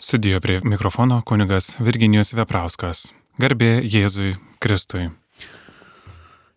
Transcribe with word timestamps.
Studijo 0.00 0.40
prie 0.40 0.60
mikrofono 0.64 1.22
kunigas 1.26 1.76
Virginijus 1.80 2.32
Veprauskas. 2.32 3.12
Garbė 3.38 3.82
Jėzui 3.82 4.36
Kristui. 4.62 5.10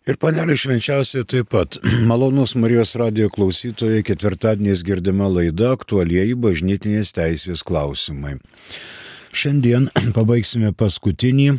Ir 0.05 0.17
panelė 0.21 0.53
švenčiausiai 0.61 1.25
taip 1.25 1.49
pat. 1.49 1.77
Malonus 2.11 2.53
Marijos 2.53 2.93
radio 3.01 3.33
klausytojai 3.33 4.05
ketvirtadieniais 4.05 4.85
girdima 4.85 5.25
laida 5.25 5.73
aktualieji 5.73 6.37
bažnytinės 6.37 7.17
teisės 7.17 7.65
klausimai. 7.65 8.37
Šiandien 9.33 9.89
pabaigsime 10.17 10.69
paskutinį 10.77 11.57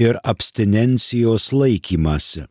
ir 0.00 0.18
abstinencijos 0.24 1.50
laikymasi. 1.52 2.46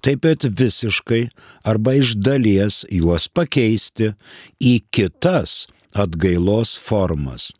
Taip 0.00 0.22
pat 0.24 0.46
visiškai 0.58 1.26
arba 1.68 1.96
iš 2.00 2.14
dalies 2.16 2.84
juos 2.92 3.28
pakeisti 3.28 4.12
į 4.60 4.74
kitas 4.94 5.66
atgailos 5.96 6.76
formas, 6.80 7.50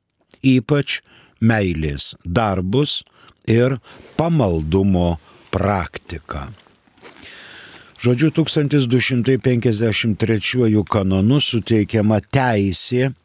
ypač 0.44 1.00
meilės 1.40 2.14
darbus 2.24 3.02
ir 3.48 3.78
pamaldumo 4.16 5.16
praktiką. 5.52 6.48
Žodžiu, 7.96 8.28
1253 8.36 10.84
kanonu 10.84 11.40
suteikiama 11.40 12.20
teisė 12.20 13.16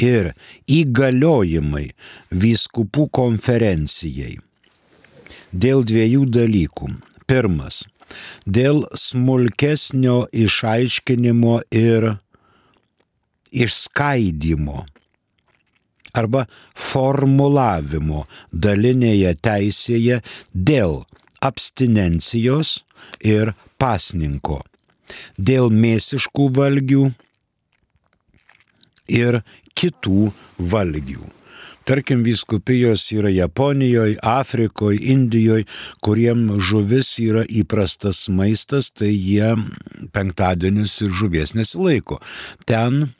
ir 0.00 0.32
įgaliojimai 0.70 1.90
vyskupų 2.32 3.08
konferencijai. 3.12 4.38
Dėl 5.52 5.84
dviejų 5.86 6.26
dalykų. 6.34 6.88
Pirmas- 7.28 7.84
dėl 8.56 8.84
smulkesnio 8.94 10.28
išaiškinimo 10.32 11.60
ir 11.70 12.18
išskaidimo 13.52 14.86
arba 16.14 16.46
formulavimo 16.74 18.26
dalinėje 18.52 19.34
teisėje 19.46 20.22
dėl 20.54 21.04
abstinencijos 21.44 22.82
ir 23.20 23.54
pasninko, 23.80 24.62
dėl 25.38 25.70
mėsiškų 25.70 26.50
valgių 26.58 27.06
ir 29.10 29.42
kitų 29.78 30.32
valgių. 30.58 31.24
Tarkim, 31.84 32.22
viskupijos 32.24 33.10
yra 33.12 33.28
Japonijoje, 33.28 34.16
Afrikoje, 34.24 35.02
Indijoje, 35.12 35.66
kuriem 36.00 36.46
žuvis 36.56 37.10
yra 37.20 37.42
įprastas 37.44 38.22
maistas, 38.32 38.88
tai 38.88 39.10
jie 39.12 39.50
penktadienius 40.16 40.96
ir 41.04 41.12
žuvies 41.12 41.52
nesilaiko. 41.52 42.22
Ten 42.64 43.12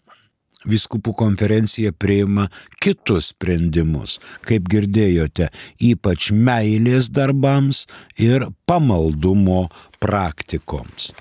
viskupų 0.68 1.14
konferencija 1.18 1.92
priima 1.92 2.48
kitus 2.82 3.32
sprendimus, 3.32 4.18
kaip 4.46 4.68
girdėjote, 4.70 5.50
ypač 5.82 6.30
meilės 6.32 7.10
darbams 7.14 7.84
ir 8.20 8.48
pamaldumo 8.68 9.68
praktikoms. 10.02 11.12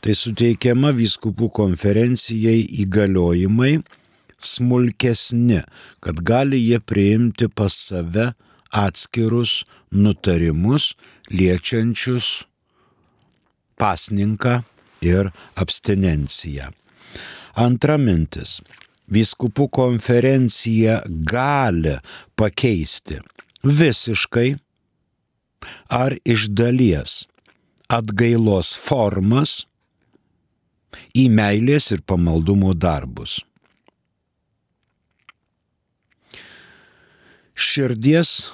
Tai 0.00 0.14
suteikiama 0.16 0.94
viskupų 0.96 1.50
konferencijai 1.52 2.62
įgaliojimai 2.84 3.78
smulkesni, 4.40 5.62
kad 6.00 6.22
gali 6.24 6.60
jie 6.62 6.80
priimti 6.80 7.50
pas 7.52 7.74
save 7.74 8.32
atskirus 8.72 9.64
nutarimus 9.90 10.92
liečiančius 11.32 12.44
pasninką 13.78 14.62
ir 15.04 15.30
abstinenciją. 15.56 16.77
Antra 17.56 17.96
mintis. 17.98 18.58
Vyskupų 19.08 19.70
konferencija 19.72 21.00
gali 21.08 21.96
pakeisti 22.36 23.22
visiškai 23.64 24.50
ar 25.88 26.16
iš 26.24 26.48
dalies 26.52 27.24
atgailos 27.88 28.74
formas 28.76 29.64
į 31.16 31.28
meilės 31.32 31.88
ir 31.94 32.04
pamaldumo 32.04 32.74
darbus. 32.76 33.38
Širdies 37.58 38.52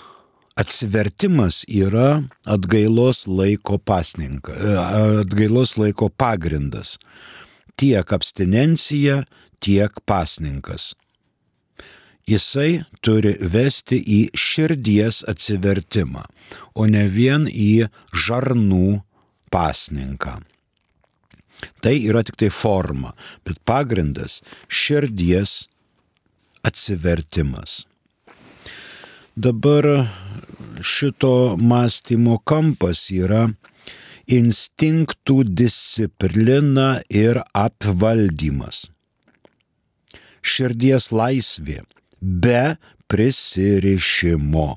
atsivertimas 0.57 1.65
yra 1.69 2.23
atgailos 2.47 3.27
laiko 3.27 3.77
pasninkas, 3.79 4.63
atgailos 5.27 5.75
laiko 5.77 6.09
pagrindas 6.09 6.97
tiek 7.77 8.13
abstinencija, 8.13 9.25
tiek 9.61 10.01
pasninkas. 10.07 10.93
Jisai 12.25 12.85
turi 13.05 13.35
vesti 13.41 13.99
į 14.01 14.21
širdies 14.33 15.23
atsivertimą, 15.29 16.25
o 16.73 16.87
ne 16.89 17.05
vien 17.13 17.45
į 17.51 17.91
žarnų 18.25 19.03
pasninką. 19.53 20.39
Tai 21.85 21.95
yra 21.95 22.25
tik 22.25 22.39
tai 22.41 22.49
forma, 22.51 23.13
bet 23.45 23.61
pagrindas- 23.69 24.41
širdies 24.81 25.69
atsivertimas. 26.65 27.85
Dabar 29.37 30.09
šito 30.81 31.57
mąstymo 31.61 32.39
kampas 32.45 33.11
yra 33.11 33.49
instinktų 34.31 35.43
disciplina 35.57 37.03
ir 37.09 37.43
apvaldymas. 37.55 38.89
Širdies 40.45 41.11
laisvė 41.13 41.83
be 42.21 42.77
prisirišimo. 43.09 44.75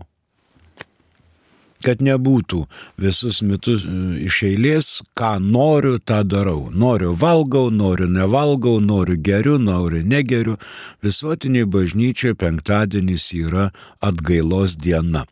Kad 1.85 2.02
nebūtų 2.02 2.63
visus 2.97 3.44
metus 3.46 3.84
e, 3.85 3.91
iš 4.25 4.40
eilės, 4.47 4.88
ką 5.18 5.35
noriu, 5.44 6.00
tą 6.02 6.24
darau. 6.25 6.72
Noriu 6.74 7.12
valgau, 7.14 7.68
noriu 7.69 8.08
nevalgau, 8.09 8.79
noriu 8.81 9.19
geriu, 9.22 9.59
noriu 9.62 10.02
negeriu. 10.02 10.58
Visuotiniai 11.06 11.69
bažnyčiai 11.69 12.34
penktadienis 12.34 13.29
yra 13.38 13.69
atgailos 14.02 14.74
diena. 14.81 15.28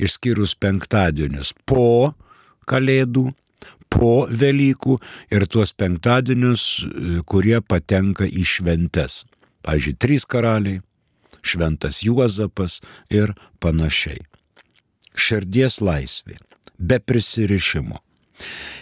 Išskyrus 0.00 0.56
penktadienius 0.56 1.52
po 1.68 2.14
kalėdų 2.70 3.28
po 3.90 4.26
Velykų 4.30 4.98
ir 5.34 5.46
tuos 5.50 5.74
penktadienius, 5.76 6.64
e, 6.80 7.20
kurie 7.26 7.60
patenka 7.60 8.24
į 8.24 8.44
šventes. 8.46 9.24
Pavyzdžiui, 9.66 9.96
trys 10.00 10.24
karaliai, 10.24 10.80
šventas 11.42 12.02
Juozapas 12.06 12.80
ir 13.12 13.34
panašiai. 13.60 14.22
Širdies 15.14 15.80
laisvė, 15.84 16.38
be 16.78 17.00
prisirišimo. 17.02 18.00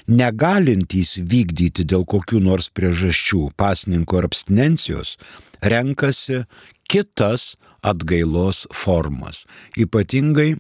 Negalintys 0.07 1.17
vykdyti 1.19 1.85
dėl 1.89 2.05
kokių 2.07 2.39
nors 2.45 2.71
priežasčių 2.71 3.49
pasninko 3.59 4.21
ar 4.21 4.29
abstinencijos, 4.29 5.17
renkasi 5.61 6.45
kitas 6.89 7.57
atgailos 7.83 8.67
formas, 8.73 9.45
ypatingai 9.77 10.57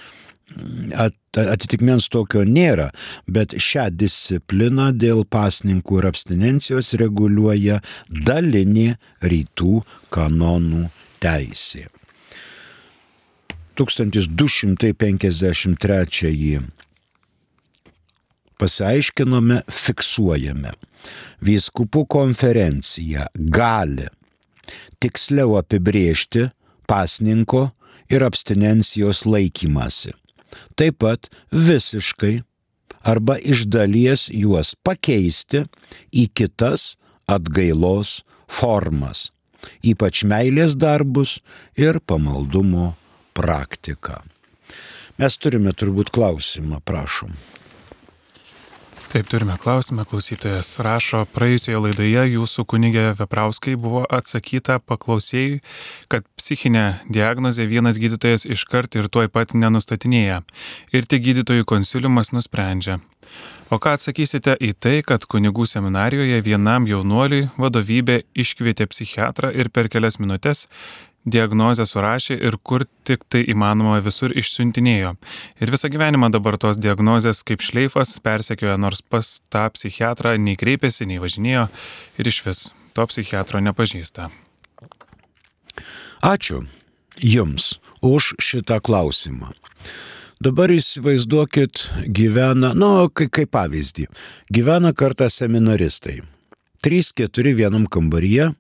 atitikmens 1.45 2.09
tokio 2.13 2.45
nėra, 2.49 2.91
bet 3.27 3.55
šią 3.61 3.91
discipliną 3.97 4.93
dėl 4.97 5.25
pasninkų 5.29 5.99
ir 6.01 6.07
abstinencijos 6.11 6.95
reguliuoja 7.01 7.81
dalinė 8.09 8.97
rytų 9.25 9.83
kanonų 10.15 10.89
teisė. 11.25 11.89
1253 13.75 16.61
pasiaiškinome, 18.61 19.63
fiksuojame. 19.67 20.73
Vyskupų 21.45 22.07
konferencija 22.09 23.27
gali 23.35 24.07
tiksliau 25.05 25.59
apibriežti 25.61 26.49
pasninko 26.89 27.69
ir 28.09 28.25
abstinencijos 28.25 29.25
laikymasi. 29.29 30.15
Taip 30.79 31.01
pat 31.03 31.29
visiškai 31.53 32.39
arba 33.05 33.37
iš 33.37 33.67
dalies 33.69 34.29
juos 34.33 34.73
pakeisti 34.87 35.65
į 36.09 36.29
kitas 36.33 36.95
atgailos 37.29 38.23
formas, 38.49 39.29
ypač 39.85 40.23
meilės 40.29 40.77
darbus 40.79 41.39
ir 41.77 42.01
pamaldumo 42.01 42.95
praktiką. 43.37 44.23
Mes 45.21 45.37
turime 45.39 45.75
turbūt 45.77 46.11
klausimą, 46.15 46.81
prašom. 46.87 47.35
Taip, 49.15 49.29
turime 49.31 49.55
klausimą. 49.63 50.03
Klausytojas 50.11 50.73
rašo, 50.83 51.21
praėjusioje 51.37 51.79
laidoje 51.85 52.25
jūsų 52.33 52.65
kunigė 52.67 53.05
Veprauskai 53.15 53.77
buvo 53.79 54.01
atsakyta 54.11 54.81
paklausėjui, 54.83 55.61
kad 56.11 56.27
psichinę 56.35 56.83
diagnozę 57.07 57.69
vienas 57.71 58.01
gydytojas 58.03 58.43
iškart 58.43 58.99
ir 58.99 59.07
tuoj 59.07 59.31
pat 59.31 59.55
nenustatinėja. 59.55 60.41
Ir 60.91 61.07
tik 61.07 61.23
gydytojų 61.29 61.63
konsiliumas 61.63 62.35
nusprendžia. 62.35 62.99
O 63.71 63.79
ką 63.79 63.95
atsakysite 64.01 64.59
į 64.59 64.75
tai, 64.83 64.97
kad 65.07 65.31
kunigų 65.31 65.71
seminarijoje 65.71 66.43
vienam 66.51 66.91
jaunuoliui 66.91 67.53
vadovybė 67.55 68.25
iškvietė 68.35 68.91
psichiatrą 68.91 69.55
ir 69.55 69.71
per 69.71 69.95
kelias 69.95 70.19
minutės 70.19 70.67
diagnozę 71.25 71.87
surašė 71.89 72.37
ir 72.37 72.57
kur 72.63 72.85
tik 73.09 73.25
tai 73.33 73.43
įmanoma 73.49 73.99
visur 74.05 74.33
išsiuntinėjo. 74.37 75.15
Ir 75.61 75.73
visą 75.73 75.91
gyvenimą 75.93 76.31
dabar 76.35 76.59
tos 76.61 76.79
diagnozės 76.81 77.43
kaip 77.47 77.65
šleifas 77.65 78.17
persekioja, 78.25 78.77
nors 78.81 79.03
pas 79.03 79.41
tą 79.53 79.67
psichiatrą 79.75 80.37
nei 80.39 80.59
kreipėsi, 80.61 81.09
nei 81.09 81.21
važinėjo 81.23 81.69
ir 82.19 82.33
iš 82.33 82.41
vis 82.47 82.65
to 82.95 83.07
psichiatro 83.11 83.61
nepažįsta. 83.65 84.31
Ačiū 86.25 86.65
Jums 87.23 87.79
už 88.03 88.35
šitą 88.43 88.81
klausimą. 88.83 89.53
Dabar 90.43 90.73
įsivaizduokit, 90.75 91.85
gyvena, 92.11 92.73
nu, 92.75 93.07
kaip, 93.15 93.31
kaip 93.33 93.53
pavyzdį, 93.55 94.09
gyvena 94.53 94.91
kartą 94.93 95.29
seminaristai. 95.31 96.19
3-4 96.85 97.55
vienam 97.57 97.87
kambaryje, 97.87 98.51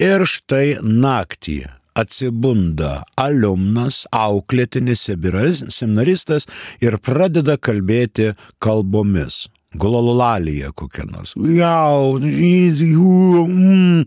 Ir 0.00 0.24
štai 0.24 0.78
naktį 0.80 1.66
atsibunda 2.00 3.02
alumnas, 3.20 4.06
auklėtinis 4.16 5.02
seminaristas 5.04 6.46
ir 6.80 6.96
pradeda 7.04 7.58
kalbėti 7.60 8.30
kalbomis. 8.64 9.48
Glololalija 9.70 10.72
kokia 10.74 11.04
nors. 11.06 11.36
Jau, 11.36 12.16
mm, 12.18 14.06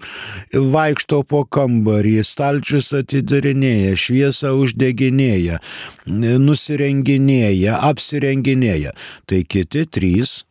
vaikšto 0.73 1.21
po 1.23 1.45
kambarį, 1.45 2.17
stalčius 2.27 2.89
atidarinėja, 2.97 3.93
šviesą 3.95 4.51
uždeginėja, 4.59 5.61
nusirenginėja, 6.09 7.77
apsirenginėja. 7.79 8.91
Tai 9.25 9.43
kiti 9.47 9.85
trys 9.87 10.41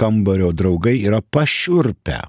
kambario 0.00 0.54
draugai 0.56 0.96
yra 1.02 1.20
pašiurpę 1.20 2.22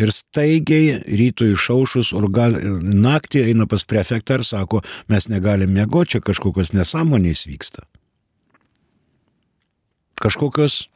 Ir 0.00 0.12
staigiai 0.14 0.96
rytui 1.20 1.52
išaušus 1.52 2.14
urga, 2.16 2.48
naktį 2.80 3.44
eina 3.50 3.66
pas 3.68 3.84
prefektą 3.84 4.40
ir 4.40 4.46
sako, 4.48 4.80
mes 5.12 5.28
negalim 5.28 5.74
mėgoti, 5.76 6.16
čia 6.16 6.22
kažkokios 6.24 6.72
nesąmonės 6.72 7.44
vyksta. 7.50 7.84
Kažkokios 10.20 10.86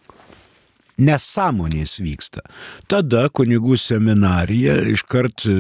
nesąmonės 0.99 1.99
vyksta. 2.03 2.45
Tada 2.91 3.27
kunigų 3.35 3.77
seminarija 3.81 4.77
iškart 4.93 5.47
e, 5.49 5.55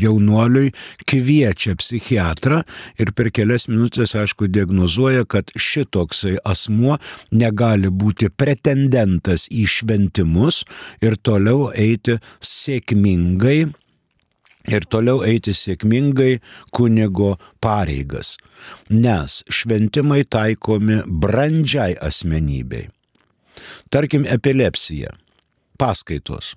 jaunuoliui 0.00 0.72
kviečia 1.08 1.76
psichiatrą 1.80 2.62
ir 3.00 3.12
per 3.16 3.32
kelias 3.34 3.68
minutės, 3.70 4.16
aišku, 4.18 4.48
diagnozuoja, 4.52 5.26
kad 5.28 5.52
šitoksai 5.56 6.38
asmuo 6.48 6.98
negali 7.30 7.92
būti 7.92 8.30
pretendentas 8.32 9.48
į 9.52 9.66
šventimus 9.68 10.62
ir 11.04 11.18
toliau 11.20 11.70
eiti 11.76 12.18
sėkmingai 12.40 13.60
ir 14.70 14.86
toliau 14.86 15.24
eiti 15.26 15.54
sėkmingai 15.56 16.36
kunigo 16.74 17.34
pareigas, 17.62 18.36
nes 18.90 19.42
šventimai 19.50 20.22
taikomi 20.22 21.02
brandžiai 21.06 21.96
asmenybei. 21.98 22.88
Tarkim, 23.90 24.26
epilepsija. 24.28 25.16
Paskaitos. 25.80 26.54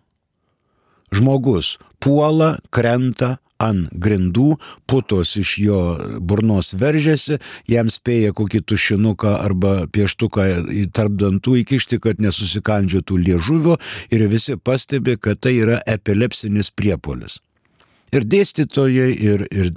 Žmogus 1.15 1.75
puola, 2.03 2.55
krenta 2.73 3.37
ant 3.61 3.87
grindų, 4.03 4.57
putos 4.89 5.35
iš 5.39 5.53
jo 5.63 5.79
burnos 6.19 6.73
veržiasi, 6.75 7.39
jam 7.71 7.89
spėja 7.91 8.33
kokį 8.35 8.61
tušinuką 8.67 9.37
arba 9.39 9.73
pieštuką 9.87 10.47
tarp 10.95 11.15
dantų 11.21 11.61
įkišti, 11.61 12.01
kad 12.03 12.21
nesusikandžiotų 12.23 13.19
liežuvio 13.23 13.79
ir 14.11 14.27
visi 14.31 14.57
pastebi, 14.59 15.15
kad 15.17 15.39
tai 15.45 15.55
yra 15.61 15.81
epilepsinis 15.87 16.71
priepolis. 16.75 17.39
Ir 18.15 18.23
dėstytojai, 18.31 19.07
ir, 19.17 19.47
ir 19.51 19.71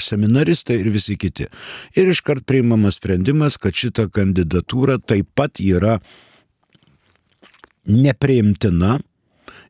seminaristai, 0.00 0.78
ir 0.80 0.92
visi 0.94 1.18
kiti. 1.20 1.48
Ir 1.98 2.12
iškart 2.12 2.46
priimamas 2.48 3.00
sprendimas, 3.00 3.58
kad 3.60 3.76
šita 3.76 4.06
kandidatūra 4.14 5.00
taip 5.04 5.28
pat 5.36 5.60
yra 5.60 5.98
nepriimtina 7.86 8.98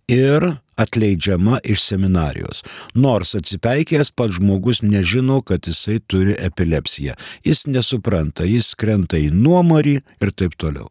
ir 0.08 0.48
atleidžiama 0.76 1.60
iš 1.64 1.84
seminarijos. 1.84 2.62
Nors 2.94 3.34
atsipeikėjęs 3.38 4.12
pats 4.16 4.38
žmogus 4.38 4.82
nežino, 4.82 5.40
kad 5.46 5.68
jisai 5.68 6.00
turi 6.06 6.34
epilepsiją. 6.38 7.14
Jis 7.46 7.66
nesupranta, 7.68 8.46
jis 8.48 8.72
krenta 8.74 9.20
į 9.20 9.30
nuomarį 9.34 9.96
ir 10.00 10.34
taip 10.36 10.56
toliau. 10.58 10.90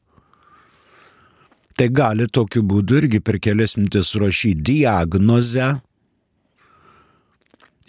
Tai 1.77 1.87
gali 1.89 2.27
tokiu 2.27 2.61
būdu 2.67 2.99
irgi 3.01 3.21
per 3.23 3.39
kelias 3.41 3.77
mintis 3.77 4.11
surašyti 4.11 4.61
diagnozę 4.61 5.79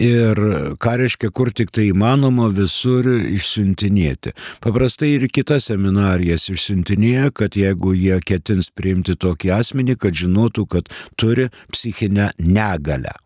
ir 0.00 0.38
ką 0.82 0.94
reiškia, 1.00 1.32
kur 1.34 1.52
tik 1.52 1.72
tai 1.74 1.88
įmanoma 1.90 2.48
visur 2.54 3.08
išsiuntinėti. 3.08 4.34
Paprastai 4.64 5.14
ir 5.16 5.28
kitas 5.32 5.68
seminarijas 5.70 6.48
išsiuntinėja, 6.52 7.32
kad 7.36 7.58
jeigu 7.58 7.96
jie 7.96 8.20
ketins 8.24 8.70
priimti 8.70 9.16
tokį 9.16 9.52
asmenį, 9.58 9.98
kad 10.02 10.16
žinotų, 10.16 10.68
kad 10.76 10.94
turi 11.20 11.50
psichinę 11.72 12.32
negalę. 12.38 13.21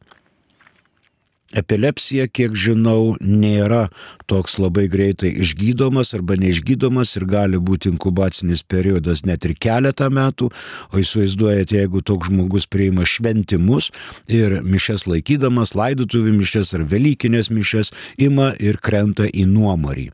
Epilepsija, 1.57 2.27
kiek 2.29 2.57
žinau, 2.59 3.17
nėra 3.21 3.87
toks 4.29 4.59
labai 4.61 4.87
greitai 4.93 5.31
išgydomas 5.41 6.13
arba 6.17 6.37
neišgydomas 6.41 7.15
ir 7.17 7.25
gali 7.31 7.61
būti 7.61 7.89
inkubacinis 7.95 8.63
periodas 8.67 9.25
net 9.25 9.47
ir 9.49 9.57
keletą 9.57 10.11
metų, 10.13 10.51
o 10.93 11.01
įsivaizduojate, 11.01 11.79
jeigu 11.81 12.05
toks 12.05 12.29
žmogus 12.29 12.69
priima 12.69 13.07
šventimus 13.09 13.91
ir 14.29 14.61
mišes 14.67 15.07
laikydamas, 15.09 15.75
laidotuvių 15.79 16.37
mišes 16.43 16.75
ar 16.77 16.85
Velykinės 16.93 17.51
mišes, 17.51 17.95
ima 18.21 18.53
ir 18.61 18.81
krenta 18.83 19.25
į 19.31 19.49
nuomarį. 19.49 20.11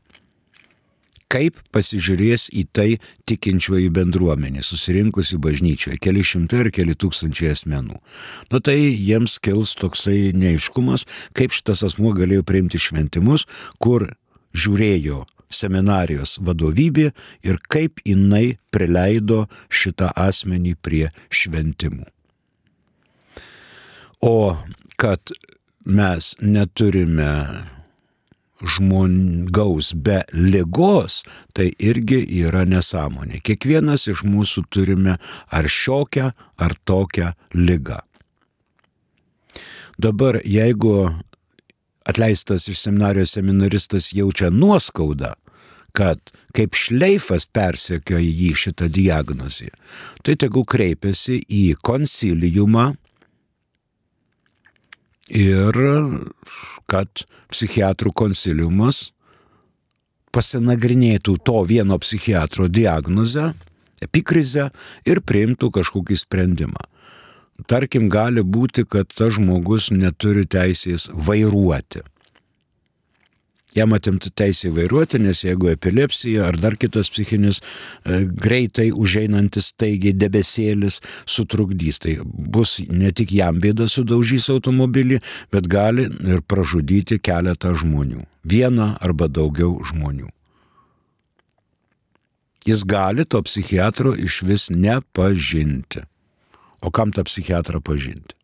Kaip 1.33 1.57
pasižiūrės 1.73 2.47
į 2.53 2.63
tai 2.77 2.87
tikinčioji 3.29 3.89
bendruomenė, 3.93 4.61
susirinkusi 4.65 5.39
bažnyčioje, 5.41 5.97
keli 6.03 6.21
šimtai 6.21 6.63
ar 6.67 6.71
keli 6.75 6.93
tūkstančiai 6.93 7.53
asmenų. 7.55 7.97
Nu 8.53 8.61
tai 8.61 8.77
jiems 8.77 9.39
kils 9.41 9.73
toksai 9.79 10.29
neiškumas, 10.37 11.07
kaip 11.33 11.55
šitas 11.57 11.81
asmuo 11.89 12.13
galėjo 12.13 12.45
priimti 12.45 12.81
šventimus, 12.81 13.47
kur 13.81 14.11
žiūrėjo 14.53 15.23
seminarijos 15.53 16.37
vadovybė 16.45 17.11
ir 17.45 17.59
kaip 17.69 18.01
jinai 18.07 18.57
prileido 18.73 19.45
šitą 19.73 20.11
asmenį 20.17 20.75
prie 20.81 21.07
šventimų. 21.33 22.07
O 24.23 24.55
kad 24.97 25.33
mes 25.85 26.35
neturime 26.39 27.33
žmogaus 28.63 29.93
be 29.93 30.21
lygos, 30.33 31.21
tai 31.53 31.71
irgi 31.79 32.23
yra 32.43 32.63
nesąmonė. 32.69 33.41
Kiekvienas 33.43 34.07
iš 34.11 34.23
mūsų 34.27 34.65
turime 34.73 35.17
ar 35.51 35.69
šiokią, 35.69 36.31
ar 36.57 36.75
tokią 36.87 37.33
lygą. 37.53 37.99
Dabar, 39.99 40.39
jeigu 40.43 41.13
atleistas 42.05 42.67
iš 42.67 42.81
seminarijos 42.87 43.35
seminaristas 43.35 44.11
jaučia 44.13 44.49
nuoskaudą, 44.49 45.33
kad 45.93 46.33
kaip 46.57 46.73
šleifas 46.77 47.45
persekioja 47.45 48.25
jį 48.25 48.51
šitą 48.57 48.89
diagnozę, 48.89 49.69
tai 50.25 50.35
tegu 50.41 50.65
kreipiasi 50.65 51.43
į 51.45 51.63
konsiliumą 51.85 52.93
ir 55.29 55.77
kad 56.89 57.25
psichiatrų 57.53 58.13
konsiliumas 58.13 59.11
pasinagrinėtų 60.33 61.37
to 61.45 61.61
vieno 61.69 61.99
psichiatro 62.01 62.67
diagnozę, 62.67 63.51
epikrizę 64.01 64.71
ir 65.05 65.21
priimtų 65.21 65.69
kažkokį 65.77 66.17
sprendimą. 66.17 66.87
Tarkim, 67.69 68.09
gali 68.09 68.41
būti, 68.41 68.83
kad 68.89 69.13
tas 69.13 69.35
žmogus 69.37 69.91
neturi 69.93 70.47
teisės 70.49 71.05
vairuoti 71.13 72.01
jam 73.77 73.93
atimta 73.95 74.31
teisė 74.33 74.71
vairuoti, 74.75 75.19
nes 75.21 75.43
jeigu 75.45 75.71
epilepsija 75.73 76.49
ar 76.49 76.57
dar 76.61 76.77
kitas 76.79 77.09
psichinis 77.13 77.61
e, 77.61 78.23
greitai 78.25 78.89
užeinantis 78.91 79.71
staigiai 79.73 80.15
debesėlis 80.17 80.99
sutrukdys, 81.29 81.99
tai 82.03 82.17
bus 82.23 82.79
ne 82.89 83.11
tik 83.15 83.33
jam 83.35 83.59
bėda 83.63 83.89
sudaužys 83.91 84.49
automobilį, 84.53 85.21
bet 85.53 85.67
gali 85.71 86.07
ir 86.07 86.45
pražudyti 86.45 87.19
keletą 87.23 87.73
žmonių. 87.79 88.23
Vieną 88.43 88.93
arba 89.01 89.29
daugiau 89.31 89.77
žmonių. 89.87 90.29
Jis 92.67 92.85
gali 92.87 93.25
to 93.27 93.41
psichiatro 93.43 94.13
iš 94.15 94.41
vis 94.47 94.69
nepažinti. 94.71 96.05
O 96.83 96.91
kam 96.91 97.11
tą 97.11 97.23
psichiatrą 97.27 97.81
pažinti? 97.83 98.35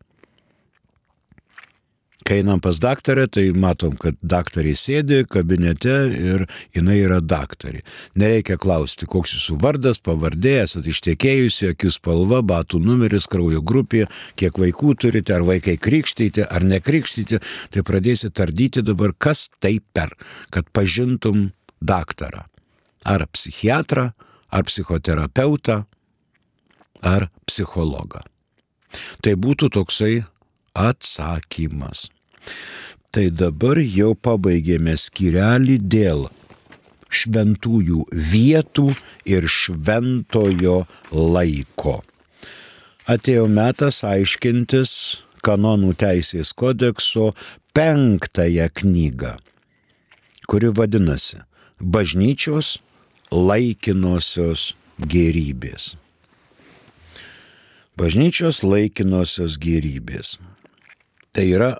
Kai 2.26 2.40
einam 2.42 2.60
pas 2.60 2.76
daktarę, 2.80 3.24
tai 3.32 3.46
matom, 3.56 3.94
kad 4.00 4.16
daktarė 4.20 4.74
sėdi 4.76 5.22
kabinete 5.30 5.94
ir 6.12 6.44
jinai 6.76 6.98
yra 7.00 7.20
daktarė. 7.24 7.80
Nereikia 8.20 8.58
klausti, 8.60 9.08
koks 9.08 9.32
jūsų 9.36 9.56
vardas, 9.62 10.00
pavardė, 10.04 10.58
esate 10.66 10.92
ištekėjusi, 10.92 11.70
akių 11.72 11.92
spalva, 11.94 12.42
batų 12.44 12.82
numeris, 12.84 13.28
kraujo 13.30 13.62
grupė, 13.64 14.04
kiek 14.40 14.60
vaikų 14.60 14.94
turite, 15.00 15.32
ar 15.36 15.46
vaikai 15.48 15.78
krikštyti, 15.80 16.44
ar 16.44 16.66
nekrikštyti, 16.68 17.40
tai 17.72 17.84
pradėsi 17.88 18.28
tardyti 18.36 18.84
dabar, 18.84 19.14
kas 19.16 19.48
tai 19.62 19.78
per, 19.80 20.12
kad 20.52 20.68
pažintum 20.76 21.48
daktarą. 21.80 22.44
Ar 23.08 23.24
psichiatrą, 23.32 24.10
ar 24.52 24.66
psichoterapeutą, 24.68 25.84
ar 27.00 27.30
psichologą. 27.48 28.20
Tai 29.24 29.34
būtų 29.40 29.70
toksai 29.72 30.20
atsakymas. 30.74 32.08
Tai 33.10 33.26
dabar 33.34 33.80
jau 33.82 34.12
pabaigėme 34.14 34.94
skirelį 34.98 35.78
dėl 35.90 36.28
šventųjų 37.10 38.04
vietų 38.14 38.86
ir 39.26 39.48
šventojo 39.50 40.84
laiko. 41.10 42.00
Atėjo 43.10 43.48
metas 43.50 44.04
aiškintis 44.06 44.92
kanonų 45.42 45.96
teisės 45.98 46.52
kodekso 46.54 47.32
penktąją 47.74 48.68
knygą, 48.78 49.38
kuri 50.46 50.70
vadinasi 50.76 51.40
Bažnyčios 51.80 52.76
laikinosios 53.32 54.74
gerybės. 55.00 55.94
Bažnyčios 57.96 58.60
laikinosios 58.60 59.56
gerybės. 59.56 60.36
Tai 61.32 61.46
yra 61.46 61.70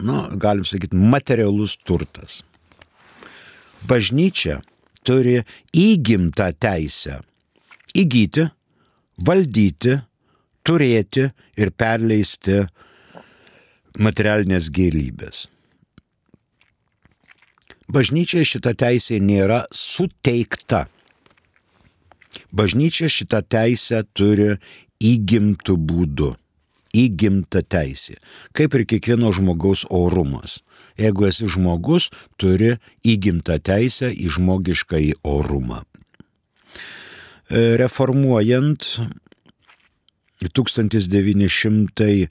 nu, 0.00 0.28
galim 0.36 0.64
sakyti, 0.64 0.96
materialus 0.96 1.76
turtas. 1.76 2.42
Bažnyčia 3.88 4.62
turi 5.04 5.42
įgimtą 5.76 6.48
teisę 6.56 7.20
įgyti, 7.94 8.48
valdyti, 9.20 9.98
turėti 10.64 11.28
ir 11.60 11.70
perleisti 11.76 12.62
materialinės 14.00 14.70
gėrybės. 14.74 15.44
Bažnyčia 17.94 18.42
šita 18.48 18.72
teisė 18.80 19.20
nėra 19.20 19.66
suteikta. 19.70 20.86
Bažnyčia 22.50 23.10
šitą 23.12 23.44
teisę 23.46 24.00
turi 24.16 24.56
įgimtų 25.04 25.76
būdų 25.76 26.32
įgimta 26.94 27.62
teisė, 27.66 28.16
kaip 28.56 28.74
ir 28.78 28.86
kiekvieno 28.88 29.32
žmogaus 29.34 29.84
orumas. 29.90 30.60
Jeigu 31.00 31.26
esi 31.26 31.48
žmogus, 31.50 32.10
turi 32.38 32.76
įgimtą 33.02 33.58
teisę 33.66 34.12
į 34.14 34.30
žmogišką 34.36 35.00
į 35.02 35.12
orumą. 35.26 35.82
E, 37.50 37.76
reformuojant 37.80 38.86
1917 40.44 42.28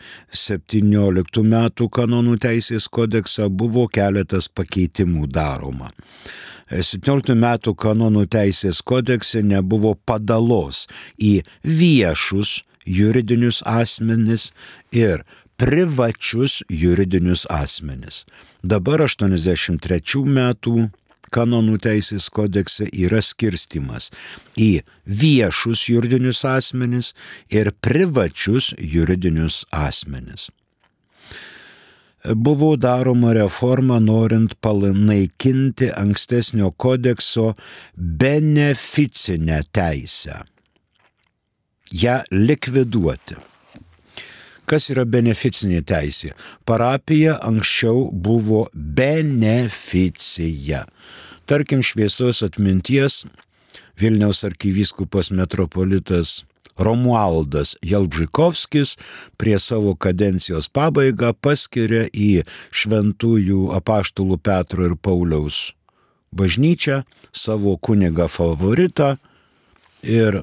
m. 1.44 1.56
kanonų 1.98 2.38
teisės 2.42 2.88
kodeksą 2.88 3.50
buvo 3.50 3.88
keletas 3.88 4.50
pakeitimų 4.50 5.28
daroma. 5.34 5.92
17 6.74 7.36
metų 7.38 7.76
kanonų 7.76 8.26
teisės 8.32 8.82
kodekse 8.82 9.44
nebuvo 9.46 9.96
padalos 10.06 10.88
į 11.20 11.44
viešus 11.64 12.64
juridinius 12.86 13.62
asmenis 13.66 14.52
ir 14.92 15.24
privačius 15.58 16.64
juridinius 16.70 17.46
asmenis. 17.50 18.26
Dabar 18.64 19.04
83 19.06 20.24
metų 20.26 20.90
kanonų 21.34 21.80
teisės 21.84 22.30
kodekse 22.34 22.88
yra 22.92 23.22
skirstimas 23.26 24.10
į 24.60 24.84
viešus 25.06 25.88
juridinius 25.90 26.44
asmenis 26.48 27.14
ir 27.50 27.72
privačius 27.82 28.74
juridinius 28.78 29.64
asmenis. 29.72 30.50
Buvo 32.24 32.78
daroma 32.80 33.34
reforma 33.36 33.98
norint 34.00 34.54
palanaikinti 34.64 35.90
ankstesnio 35.92 36.72
kodekso 36.72 37.50
beneficinę 37.98 39.60
teisę 39.76 40.44
ją 41.94 42.22
likviduoti. 42.32 43.38
Kas 44.70 44.88
yra 44.94 45.04
beneficinė 45.06 45.84
teisė? 45.86 46.32
Parapija 46.66 47.36
anksčiau 47.44 48.08
buvo 48.12 48.68
beneficija. 48.74 50.86
Tarkim, 51.46 51.84
šviesos 51.84 52.42
atminties 52.46 53.26
Vilniaus 54.00 54.42
arkivyskupas 54.48 55.30
metropolitas 55.36 56.46
Romualdas 56.80 57.76
Jalbžikovskis 57.86 58.96
prie 59.38 59.60
savo 59.62 59.94
kadencijos 59.94 60.72
pabaigą 60.74 61.36
paskiria 61.38 62.08
į 62.10 62.48
šventųjų 62.74 63.68
apaštulų 63.78 64.40
Petro 64.42 64.88
ir 64.88 64.96
Pauliaus 64.98 65.68
bažnyčią 66.34 67.04
savo 67.34 67.78
kunigą 67.78 68.28
favoritą 68.28 69.18
ir 70.02 70.42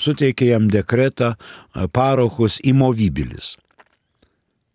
suteikė 0.00 0.52
jam 0.54 0.70
dekretą 0.72 1.34
parochus 1.92 2.58
imovibilis. 2.64 3.56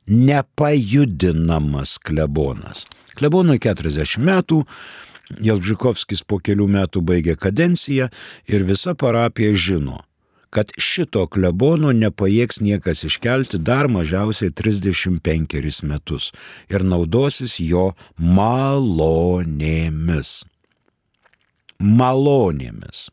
Nepajudinamas 0.05 1.98
klebonas. 2.05 2.86
Klebonui 3.17 3.58
40 3.63 4.22
metų, 4.22 4.65
Jelžikovskis 5.41 6.22
po 6.27 6.38
kelių 6.38 6.67
metų 6.70 7.01
baigė 7.01 7.34
kadenciją 7.39 8.10
ir 8.46 8.65
visa 8.67 8.94
parapija 8.94 9.55
žino, 9.58 10.03
kad 10.53 10.70
šito 10.77 11.25
klebono 11.32 11.91
nepajėgs 11.96 12.62
niekas 12.62 13.03
iškelti 13.10 13.58
dar 13.58 13.89
mažiausiai 13.89 14.53
35 14.53 15.84
metus 15.89 16.32
ir 16.70 16.84
naudosis 16.86 17.60
jo 17.60 17.96
malonėmis. 18.20 18.86
malonėmis. 21.79 23.10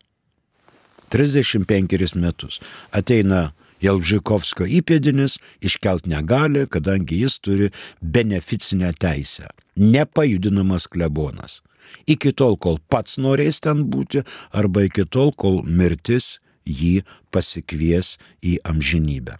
35 1.13 2.17
metus. 2.17 2.61
Ateina 2.93 3.51
Jelbžikovskio 3.83 4.67
įpėdinis, 4.79 5.39
iškelt 5.65 6.07
negali, 6.07 6.65
kadangi 6.71 7.23
jis 7.25 7.39
turi 7.43 7.71
beneficinę 8.01 8.93
teisę. 8.95 9.51
Nepajudinamas 9.77 10.87
klebonas. 10.89 11.61
Iki 12.07 12.33
tol, 12.39 12.57
kol 12.57 12.79
pats 12.89 13.19
norės 13.19 13.61
ten 13.61 13.85
būti, 13.91 14.23
arba 14.55 14.87
iki 14.87 15.05
tol, 15.05 15.33
kol 15.35 15.63
mirtis 15.67 16.39
jį 16.65 17.03
pasikvies 17.35 18.17
į 18.41 18.61
amžinybę. 18.69 19.37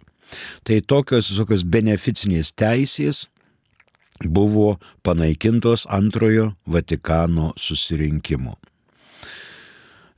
Tai 0.67 0.81
tokios 0.89 1.29
visokios 1.31 1.63
beneficinės 1.63 2.51
teisės 2.57 3.27
buvo 4.23 4.77
panaikintos 5.05 5.87
antrojo 5.89 6.53
Vatikano 6.65 7.53
susirinkimo. 7.57 8.57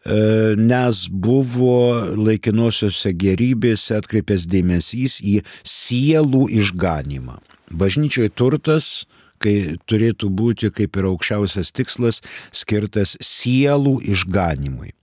E, 0.06 0.54
nes 0.54 1.08
buvo 1.10 1.98
laikinosiuose 2.14 3.10
gerybėse 3.18 3.98
atkreipęs 3.98 4.46
dėmesys 4.46 5.18
į 5.26 5.40
sielų 5.66 6.46
išganimą. 6.62 7.40
Bažnyčioje 7.74 8.30
turtas, 8.38 9.08
kai 9.42 9.80
turėtų 9.90 10.30
būti 10.30 10.70
kaip 10.70 11.02
ir 11.02 11.10
aukščiausias 11.10 11.74
tikslas, 11.74 12.22
skirtas 12.54 13.18
sielų 13.18 13.98
išganimui. 14.14 14.94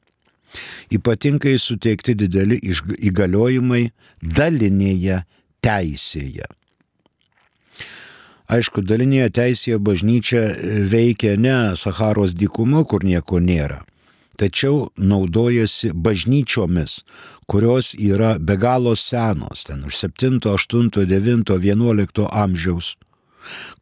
Ypatingai 0.94 1.56
suteikti 1.58 2.14
dideli 2.14 2.60
įgaliojimai 2.62 3.88
dalinėje 4.22 5.24
teisėje. 5.64 6.46
Aišku, 8.52 8.84
dalinėje 8.84 9.30
teisėje 9.34 9.78
bažnyčia 9.82 10.42
veikia 10.86 11.38
ne 11.40 11.72
Saharos 11.80 12.36
dykumo, 12.36 12.84
kur 12.84 13.02
nieko 13.02 13.40
nėra, 13.40 13.80
tačiau 14.40 14.90
naudojasi 14.96 15.92
bažnyčiomis, 15.94 17.02
kurios 17.46 17.92
yra 17.98 18.38
be 18.38 18.56
galo 18.56 18.94
senos, 18.96 19.64
ten 19.68 19.84
už 19.84 19.96
7, 19.96 20.40
8, 20.40 20.90
9, 21.06 21.58
11 21.58 22.28
amžiaus, 22.30 22.94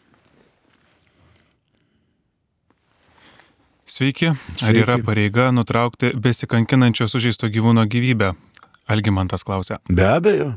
Sveiki. 3.90 4.30
Sveiki. 4.54 4.66
Ar 4.66 4.76
yra 4.78 4.98
pareiga 5.02 5.50
nutraukti 5.50 6.12
besikankinančio 6.14 7.08
sužeisto 7.10 7.50
gyvūno 7.50 7.82
gyvybę? 7.90 8.32
Algimantas 8.86 9.42
klausia. 9.44 9.80
Be 9.90 10.06
abejo. 10.06 10.52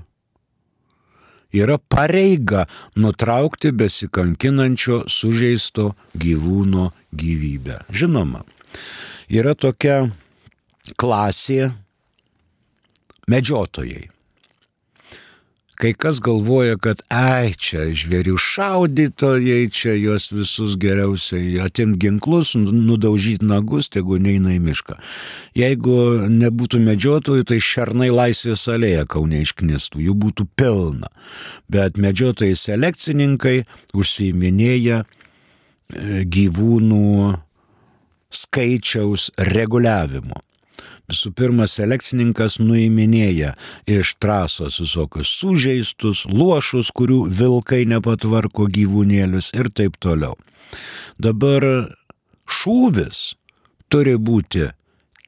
Yra 1.54 1.78
pareiga 1.78 2.66
nutraukti 2.96 3.72
besikankinančio 3.72 5.04
sužeisto 5.10 5.94
gyvūno 6.18 6.92
gyvybę. 7.14 7.80
Žinoma, 7.90 8.42
yra 9.30 9.54
tokia 9.54 10.10
klasė 11.00 11.72
medžiotojai. 13.30 14.10
Kai 15.74 15.90
kas 15.98 16.20
galvoja, 16.22 16.76
kad, 16.78 17.02
ai, 17.10 17.56
čia 17.58 17.88
žvėrių 17.98 18.36
šaudytojai, 18.40 19.72
čia 19.74 19.96
juos 19.98 20.28
visus 20.32 20.76
geriausiai 20.80 21.58
atimti 21.66 22.06
ginklus, 22.06 22.54
nudaužyti 22.56 23.48
nagus, 23.50 23.90
tegu 23.92 24.20
neina 24.22 24.54
į 24.54 24.60
mišką. 24.68 25.00
Jeigu 25.58 25.98
nebūtų 26.30 26.80
medžiotojų, 26.86 27.48
tai 27.50 27.58
šernai 27.58 28.12
laisvės 28.14 28.68
alėja 28.70 29.08
kaunė 29.10 29.42
išknistų, 29.48 30.06
jų 30.06 30.16
būtų 30.28 30.48
pilna. 30.56 31.10
Bet 31.74 31.98
medžiotojai 31.98 32.54
selekcininkai 32.54 33.58
užsiiminėja 33.98 35.02
e, 35.02 36.24
gyvūnų 36.38 37.04
skaičiaus 38.30 39.32
reguliavimu. 39.52 40.38
Visų 41.12 41.34
pirma, 41.36 41.68
selekcininkas 41.68 42.62
nuiminėja 42.64 43.54
iš 43.90 44.14
trasos 44.24 44.80
visokius 44.80 45.34
sužeistus, 45.36 46.24
luošus, 46.32 46.94
kurių 46.96 47.26
vilkai 47.28 47.84
nepatvarko 47.92 48.70
gyvūnėlius 48.72 49.52
ir 49.58 49.70
taip 49.76 50.00
toliau. 50.00 50.38
Dabar 51.20 51.66
šūvis 52.48 53.34
turi 53.92 54.16
būti 54.16 54.70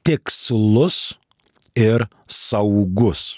tikslus 0.06 1.18
ir 1.76 2.06
saugus. 2.26 3.36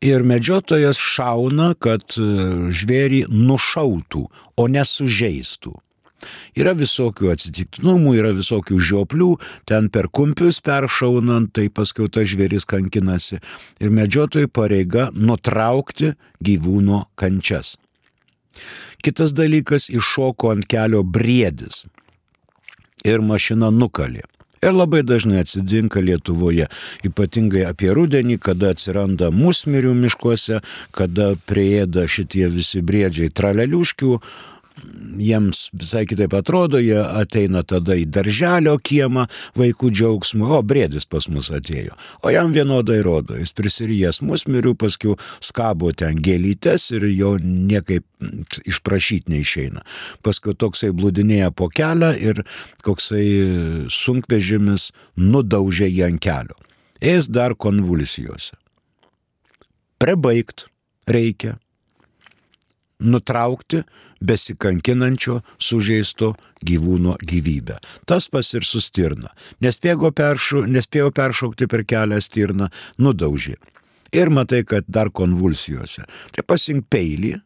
Ir 0.00 0.24
medžiotojas 0.24 0.96
šauna, 0.96 1.74
kad 1.76 2.16
žvėrį 2.16 3.26
nušautų, 3.28 4.22
o 4.56 4.64
nesužeistų. 4.72 5.76
Yra 6.58 6.74
visokių 6.76 7.30
atsitiktinumų, 7.32 8.14
yra 8.20 8.32
visokių 8.36 8.78
žioplių, 8.90 9.30
ten 9.68 9.88
per 9.92 10.10
kumpius 10.12 10.60
peršaunant, 10.64 11.52
tai 11.56 11.68
paskui 11.72 12.10
tas 12.12 12.28
žvėris 12.30 12.66
kankinasi. 12.68 13.40
Ir 13.80 13.94
medžiotojai 13.94 14.50
pareiga 14.50 15.10
nutraukti 15.14 16.14
gyvūno 16.44 17.06
kančias. 17.20 17.76
Kitas 19.00 19.32
dalykas- 19.32 19.88
iššoko 19.98 20.52
ant 20.52 20.66
kelio 20.66 21.02
briedis 21.02 21.86
ir 23.04 23.20
mašina 23.20 23.70
nukalė. 23.70 24.26
Ir 24.60 24.74
labai 24.76 25.00
dažnai 25.02 25.40
atsitinka 25.40 26.02
Lietuvoje, 26.04 26.66
ypatingai 27.08 27.62
apie 27.64 27.94
rudenį, 27.96 28.36
kada 28.44 28.74
atsiranda 28.74 29.30
musmirių 29.32 29.94
miškuose, 29.96 30.60
kada 30.92 31.30
prieėda 31.48 32.04
šitie 32.04 32.44
visi 32.52 32.82
briedžiai 32.84 33.32
traleliuškių, 33.32 34.18
jiems 35.20 35.68
visai 35.76 36.04
kitaip 36.08 36.34
atrodo, 36.36 36.80
jie 36.82 36.98
ateina 36.98 37.62
tada 37.66 37.96
į 37.98 38.06
darželio 38.12 38.76
kiemą 38.82 39.26
vaikų 39.58 39.90
džiaugsmų, 39.94 40.48
o 40.56 40.60
brėdis 40.66 41.06
pas 41.10 41.28
mus 41.32 41.50
atėjo. 41.54 41.96
O 42.24 42.32
jam 42.32 42.54
vienodai 42.54 43.00
rodo, 43.04 43.36
jis 43.38 43.52
prisirijęs 43.56 44.20
musmirių, 44.26 44.74
paskui 44.80 45.16
skabo 45.44 45.92
ten 45.96 46.18
gėlytes 46.20 46.90
ir 46.96 47.06
jo 47.10 47.36
niekaip 47.42 48.06
išprašyti 48.68 49.32
neišeina. 49.32 49.84
Paskui 50.24 50.56
toksai 50.58 50.92
blūdinėja 50.96 51.52
po 51.56 51.70
kelią 51.72 52.12
ir 52.20 52.42
koksai 52.86 53.26
sunkvežimis 53.92 54.90
nudaužė 55.20 55.88
jį 55.90 56.06
ant 56.10 56.24
kelio. 56.24 56.58
Jis 57.00 57.30
dar 57.32 57.56
konvulsijose. 57.56 58.58
Prebaigt 60.00 60.66
reikia 61.08 61.58
nutraukti 63.00 63.82
besikankinančio 64.20 65.40
sužeisto 65.58 66.34
gyvūno 66.64 67.16
gyvybę. 67.24 67.78
Tas 68.06 68.28
pas 68.28 68.46
ir 68.54 68.66
sustirna. 68.68 69.32
Nespėjo, 69.64 70.12
peršu, 70.12 70.64
nespėjo 70.68 71.10
peršaukti 71.16 71.68
per 71.70 71.84
kelią 71.88 72.20
stirną, 72.20 72.70
nudaužė. 73.00 73.56
Ir 74.12 74.30
matai, 74.34 74.64
kad 74.66 74.88
dar 74.90 75.12
konvulsijose. 75.14 76.06
Tai 76.34 76.44
pasink 76.46 76.88
peilį, 76.90 77.36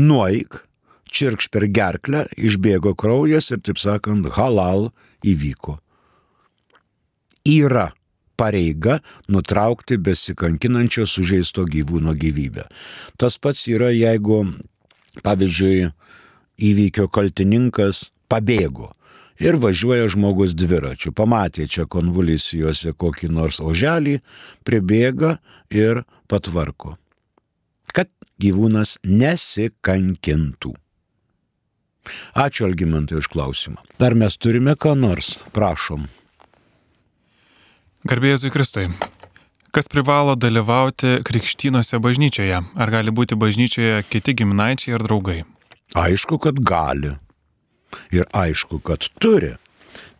nueik, 0.00 0.62
čirkš 1.12 1.50
per 1.52 1.68
gerklę, 1.68 2.26
išbėgo 2.36 2.94
kraujas 2.98 3.52
ir, 3.52 3.60
taip 3.64 3.78
sakant, 3.80 4.26
halal 4.36 4.90
įvyko. 5.24 5.78
yra 7.46 7.92
pareiga 8.36 9.00
nutraukti 9.32 9.98
besikankinančio 9.98 11.06
sužeisto 11.08 11.66
gyvūno 11.68 12.14
gyvybę. 12.16 12.66
Tas 13.16 13.38
pats 13.38 13.66
yra, 13.72 13.90
jeigu, 13.94 14.44
pavyzdžiui, 15.24 15.90
įvykio 16.56 17.08
kaltininkas 17.12 18.10
pabėgo 18.30 18.92
ir 19.42 19.58
važiuoja 19.60 20.08
žmogus 20.12 20.54
dviračiu, 20.56 21.12
pamatė 21.12 21.66
čia 21.68 21.86
konvulsijose 21.90 22.94
kokį 22.96 23.30
nors 23.32 23.60
oželį, 23.60 24.20
pribėga 24.64 25.36
ir 25.72 26.04
patvarko, 26.30 26.96
kad 27.92 28.10
gyvūnas 28.40 28.96
nesikankintų. 29.04 30.74
Ačiū 32.38 32.68
Algimantai 32.68 33.18
už 33.18 33.28
klausimą. 33.32 33.82
Dar 33.98 34.14
mes 34.14 34.36
turime 34.38 34.76
ką 34.78 34.94
nors, 34.94 35.36
prašom. 35.52 36.06
Garbėjai 38.06 38.52
Kristui. 38.54 38.84
Kas 39.74 39.88
privalo 39.90 40.36
dalyvauti 40.38 41.24
krikštynose 41.26 41.98
bažnyčioje? 41.98 42.60
Ar 42.78 42.92
gali 42.92 43.10
būti 43.10 43.34
bažnyčioje 43.34 44.04
kiti 44.06 44.34
giminaičiai 44.38 44.94
ar 44.94 45.02
draugai? 45.02 45.40
Aišku, 45.98 46.38
kad 46.44 46.60
gali. 46.62 47.16
Ir 48.14 48.28
aišku, 48.30 48.78
kad 48.86 49.08
turi. 49.18 49.56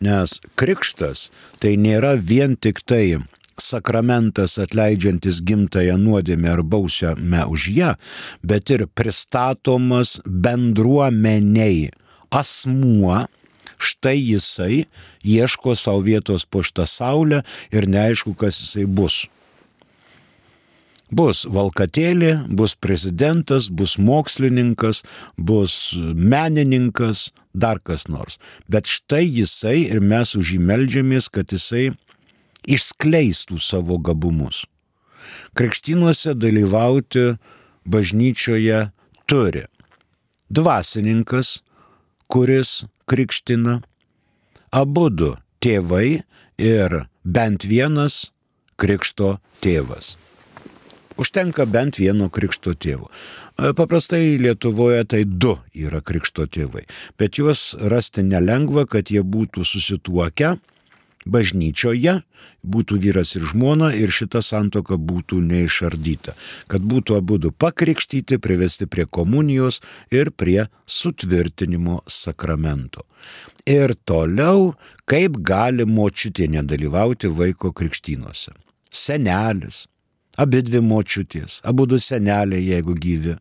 Nes 0.03 0.41
krikštas 0.59 1.29
tai 1.63 1.77
nėra 1.79 2.17
vien 2.19 2.57
tik 2.59 2.83
tai 2.91 3.21
sakramentas 3.55 4.59
atleidžiantis 4.59 5.39
gimtąją 5.47 5.95
nuodėmę 6.01 6.57
ar 6.57 6.65
bausmę 6.67 7.47
už 7.47 7.71
ją, 7.77 7.95
bet 8.43 8.75
ir 8.75 8.89
pristatomas 8.99 10.19
bendruomeniai 10.27 11.93
asmuo, 12.35 13.29
štai 13.79 14.19
jisai 14.19 14.85
ieško 15.25 15.75
savo 15.75 16.05
vietos 16.07 16.45
po 16.45 16.63
šitą 16.63 16.87
saulę 16.89 17.43
ir 17.73 17.89
neaišku, 17.89 18.35
kas 18.39 18.61
jisai 18.63 18.87
bus. 18.87 19.25
Bus 21.07 21.45
valkatėlė, 21.47 22.49
bus 22.51 22.75
prezidentas, 22.75 23.69
bus 23.71 23.95
mokslininkas, 23.99 25.05
bus 25.39 25.95
menininkas, 25.95 27.31
dar 27.55 27.79
kas 27.79 28.09
nors. 28.11 28.41
Bet 28.67 28.91
štai 28.91 29.23
jisai 29.23 29.87
ir 29.87 30.03
mes 30.03 30.35
už 30.35 30.57
jį 30.57 30.59
melžiamės, 30.67 31.31
kad 31.31 31.55
jisai 31.55 31.93
išskleistų 32.67 33.61
savo 33.63 34.01
gabumus. 34.03 34.65
Krikštynuose 35.55 36.35
dalyvauti 36.35 37.37
bažnyčioje 37.87 38.91
turi 39.31 39.65
dvasininkas, 40.51 41.63
kuris 42.27 42.85
krikština, 43.07 43.81
abu 44.75 45.09
du 45.11 45.35
tėvai 45.63 46.23
ir 46.59 46.97
bent 47.25 47.65
vienas 47.65 48.31
krikšto 48.81 49.37
tėvas. 49.65 50.17
Užtenka 51.17 51.65
bent 51.65 51.97
vieno 51.97 52.29
krikšto 52.29 52.75
tėvo. 52.77 53.09
Paprastai 53.57 54.37
Lietuvoje 54.37 55.07
tai 55.09 55.23
du 55.25 55.55
yra 55.73 56.03
krikšto 56.05 56.45
tėvai, 56.45 56.85
bet 57.17 57.41
juos 57.41 57.71
rasti 57.81 58.27
nelengva, 58.27 58.85
kad 58.85 59.09
jie 59.09 59.23
būtų 59.25 59.65
susituokę 59.65 60.59
bažnyčioje, 61.27 62.21
būtų 62.67 62.99
vyras 63.03 63.35
ir 63.37 63.47
žmona 63.51 63.93
ir 63.95 64.13
šita 64.15 64.43
santoka 64.43 64.99
būtų 64.99 65.41
neišardyta, 65.45 66.35
kad 66.71 66.87
būtų 66.87 67.19
abu 67.19 67.39
du 67.43 67.53
pakrikštyti, 67.53 68.39
privesti 68.43 68.87
prie 68.91 69.07
komunijos 69.07 69.81
ir 70.15 70.31
prie 70.31 70.67
sutvirtinimo 70.87 72.01
sakramento. 72.07 73.07
Ir 73.67 73.97
toliau, 74.07 74.75
kaip 75.07 75.41
gali 75.43 75.87
močiutė 75.87 76.49
nedalyvauti 76.51 77.31
vaiko 77.31 77.73
krikštynuose. 77.75 78.55
Senelis, 78.91 79.87
abi 80.39 80.63
dvi 80.63 80.83
močiutės, 80.83 81.61
abu 81.67 81.87
du 81.91 81.99
seneliai, 81.99 82.63
jeigu 82.71 82.95
gyvi, 82.95 83.35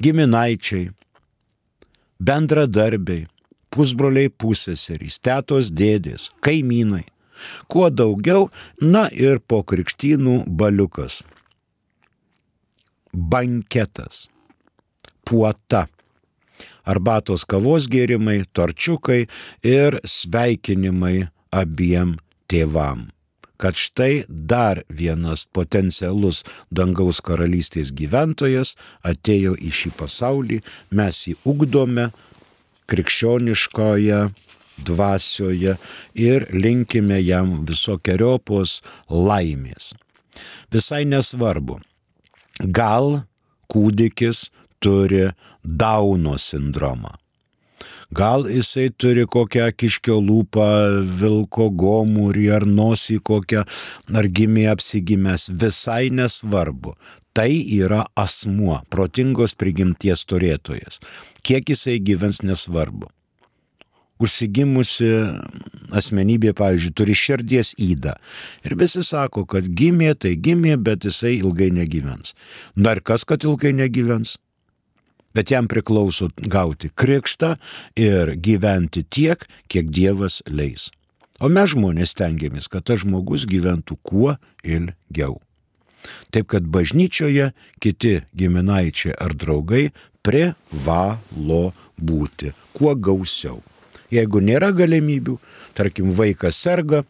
giminaičiai, 0.00 0.88
bendradarbiai, 2.18 3.26
pusbroliai 3.74 4.30
pusseserys, 4.30 5.18
tėtos 5.22 5.72
dėdės, 5.74 6.30
kaimynai. 6.44 7.04
Kuo 7.70 7.86
daugiau, 7.90 8.48
na 8.82 9.06
ir 9.14 9.38
po 9.38 9.62
krikštynų 9.62 10.42
baliukas. 10.58 11.22
Banketas. 13.12 14.26
Puota. 15.22 15.86
Arbatos 16.88 17.44
kavos 17.46 17.86
gėrimai, 17.92 18.40
torčiukai 18.56 19.26
ir 19.62 20.00
sveikinimai 20.02 21.28
abiem 21.54 22.16
tėvam 22.50 23.06
kad 23.58 23.74
štai 23.74 24.24
dar 24.28 24.82
vienas 24.88 25.42
potencialus 25.50 26.44
dangaus 26.70 27.18
karalystės 27.26 27.90
gyventojas 27.90 28.76
atėjo 29.02 29.56
į 29.58 29.72
šį 29.74 29.90
pasaulį, 29.98 30.60
mes 30.94 31.24
jį 31.26 31.34
ugdome, 31.42 32.08
krikščioniškoje 32.88 34.20
dvasioje 34.78 35.76
ir 36.14 36.46
linkime 36.54 37.20
jam 37.22 37.62
visokiojopos 37.68 38.80
laimės. 39.10 39.92
Visai 40.72 41.04
nesvarbu, 41.08 41.80
gal 42.62 43.22
kūdikis 43.72 44.48
turi 44.82 45.30
Dauno 45.68 46.38
sindromą. 46.38 47.10
Gal 48.14 48.46
jisai 48.48 48.88
turi 48.96 49.26
kokią 49.28 49.66
kiškio 49.76 50.16
lūpą, 50.24 50.68
vilko 51.20 51.66
gomurį 51.68 52.46
ar 52.56 52.64
nosį 52.64 53.18
kokią, 53.20 53.66
ar 54.16 54.28
gimė 54.32 54.64
apsigimęs, 54.72 55.50
visai 55.52 56.08
nesvarbu. 56.08 56.94
Tai 57.38 57.52
yra 57.70 58.00
asmuo, 58.18 58.80
protingos 58.90 59.52
prigimties 59.54 60.24
turėtojas. 60.26 60.98
Kiek 61.46 61.70
jisai 61.70 62.00
gyvens 62.02 62.40
nesvarbu. 62.42 63.06
Užsigimusi 64.18 65.12
asmenybė, 65.94 66.50
pavyzdžiui, 66.58 66.90
turi 66.98 67.14
širdies 67.14 67.70
įdą. 67.78 68.16
Ir 68.66 68.74
visi 68.82 69.04
sako, 69.06 69.46
kad 69.46 69.70
gimė, 69.70 70.16
tai 70.18 70.34
gimė, 70.34 70.74
bet 70.82 71.06
jisai 71.06 71.36
ilgai 71.36 71.70
negyvens. 71.78 72.34
Na 72.74 72.96
ir 72.98 73.04
kas, 73.06 73.22
kad 73.22 73.46
ilgai 73.46 73.70
negyvens? 73.84 74.34
Bet 75.30 75.54
jam 75.54 75.70
priklauso 75.70 76.32
gauti 76.42 76.90
krikštą 76.90 77.54
ir 77.94 78.34
gyventi 78.34 79.06
tiek, 79.06 79.46
kiek 79.70 79.94
Dievas 79.94 80.42
leis. 80.50 80.90
O 81.38 81.46
mes 81.46 81.70
žmonės 81.70 82.18
tengiamės, 82.18 82.66
kad 82.66 82.90
tas 82.90 83.06
žmogus 83.06 83.46
gyventų 83.46 84.02
kuo 84.02 84.40
ilgiau. 84.66 85.38
Taip 86.32 86.48
kad 86.52 86.68
bažnyčioje 86.68 87.50
kiti 87.82 88.14
giminaičiai 88.38 89.16
ar 89.18 89.34
draugai 89.34 89.88
privalo 90.22 91.72
būti 91.98 92.52
kuo 92.76 92.94
gausiau. 92.94 93.62
Jeigu 94.12 94.40
nėra 94.40 94.70
galimybių, 94.72 95.36
tarkim 95.76 96.12
vaikas 96.16 96.56
serga, 96.56 97.02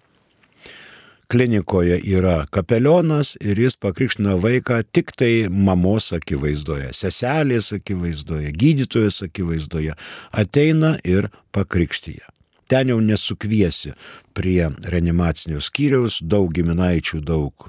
klinikoje 1.29 1.98
yra 2.09 2.46
kapelionas 2.51 3.35
ir 3.44 3.61
jis 3.61 3.77
pakrikština 3.77 4.38
vaiką 4.40 4.81
tik 4.96 5.12
tai 5.18 5.33
mamos 5.53 6.11
akivaizdoje, 6.16 6.88
seselės 6.96 7.70
akivaizdoje, 7.77 8.51
gydytojos 8.57 9.20
akivaizdoje, 9.29 9.94
ateina 10.33 10.96
ir 11.05 11.29
pakrikštyje. 11.55 12.24
Ten 12.68 12.90
jau 12.92 12.98
nesukviesi 13.01 13.94
prie 14.37 14.68
reanimacinio 14.85 15.61
skyriaus, 15.64 16.18
daug 16.20 16.51
giminaičių, 16.57 17.22
daug 17.24 17.68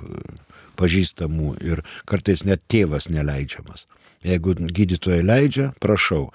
pažįstamų 0.79 1.55
ir 1.65 1.83
kartais 2.09 2.45
net 2.47 2.63
tėvas 2.71 3.09
neleidžiamas. 3.11 3.85
Jeigu 4.25 4.55
gydytojai 4.59 5.21
leidžia, 5.23 5.69
prašau, 5.79 6.29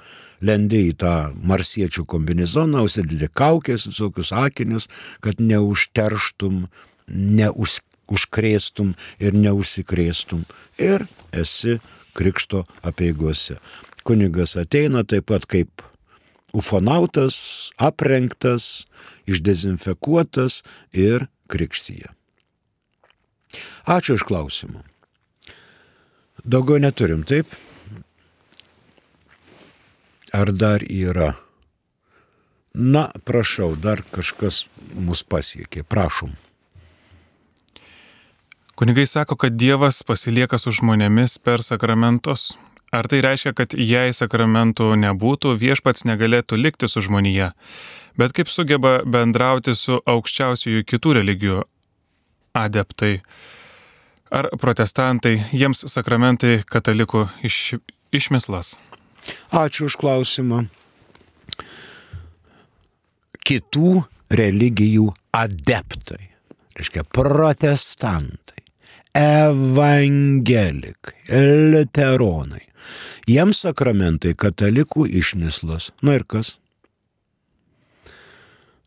lendi 0.45 0.87
į 0.89 0.95
tą 1.01 1.15
marsiečių 1.45 2.07
kombinezoną, 2.09 2.85
užsidedi 2.87 3.29
kaukės, 3.29 3.89
visokius 3.91 4.33
akinius, 4.37 4.89
kad 5.25 5.41
neužterštum, 5.41 6.65
neužkrėstum 7.09 8.95
ir 9.21 9.37
neužsikrėstum. 9.37 10.45
Ir 10.81 11.07
esi 11.33 11.79
krikšto 12.17 12.65
apieigose. 12.87 13.59
Kunigas 14.05 14.57
ateina 14.61 15.05
taip 15.05 15.29
pat 15.29 15.47
kaip 15.49 15.85
ufonautas, 16.55 17.37
aprengtas, 17.77 18.87
išdezinfekuotas 19.27 20.63
ir 20.93 21.29
krikštyje. 21.51 22.13
Ačiū 23.85 24.19
iš 24.19 24.25
klausimų. 24.27 24.83
Daugiau 26.45 26.81
neturim, 26.83 27.23
taip? 27.25 27.53
Ar 30.35 30.51
dar 30.53 30.83
yra? 30.85 31.35
Na, 32.75 33.07
prašau, 33.25 33.77
dar 33.79 34.03
kažkas 34.11 34.65
mus 34.99 35.23
pasiekė. 35.23 35.85
Prašom. 35.87 36.35
Kunigai 38.75 39.07
sako, 39.07 39.37
kad 39.39 39.55
Dievas 39.55 40.03
pasilieka 40.03 40.59
su 40.59 40.73
žmonėmis 40.75 41.39
per 41.39 41.63
sakramentus. 41.63 42.57
Ar 42.95 43.07
tai 43.11 43.21
reiškia, 43.23 43.53
kad 43.55 43.75
jei 43.79 44.11
sakramentų 44.15 44.93
nebūtų, 44.99 45.55
viešpats 45.59 46.05
negalėtų 46.07 46.59
likti 46.59 46.91
su 46.91 47.03
žmonija, 47.03 47.53
bet 48.19 48.35
kaip 48.35 48.51
sugeba 48.51 49.01
bendrauti 49.07 49.75
su 49.79 50.01
aukščiausiųjų 50.03 50.85
kitų 50.91 51.15
religijų 51.19 51.63
adeptai? 52.55 53.21
Ar 54.35 54.49
protestantai, 54.59 55.37
jiems 55.55 55.85
sakramentai 55.93 56.63
katalikų 56.67 57.29
iš, 57.47 57.77
išmislas? 58.15 58.79
Ačiū 59.55 59.87
už 59.91 59.99
klausimą. 60.01 60.65
Kitų 63.45 64.05
religijų 64.33 65.11
adeptai, 65.37 66.31
reiškia 66.79 67.05
protestantai, 67.13 68.65
evangelikai, 69.21 71.19
literonai, 71.75 72.65
Jiems 73.25 73.63
sakramentai 73.65 74.35
katalikų 74.37 75.07
išmislas. 75.21 75.91
Na 76.05 76.19
ir 76.19 76.27
kas? 76.29 76.57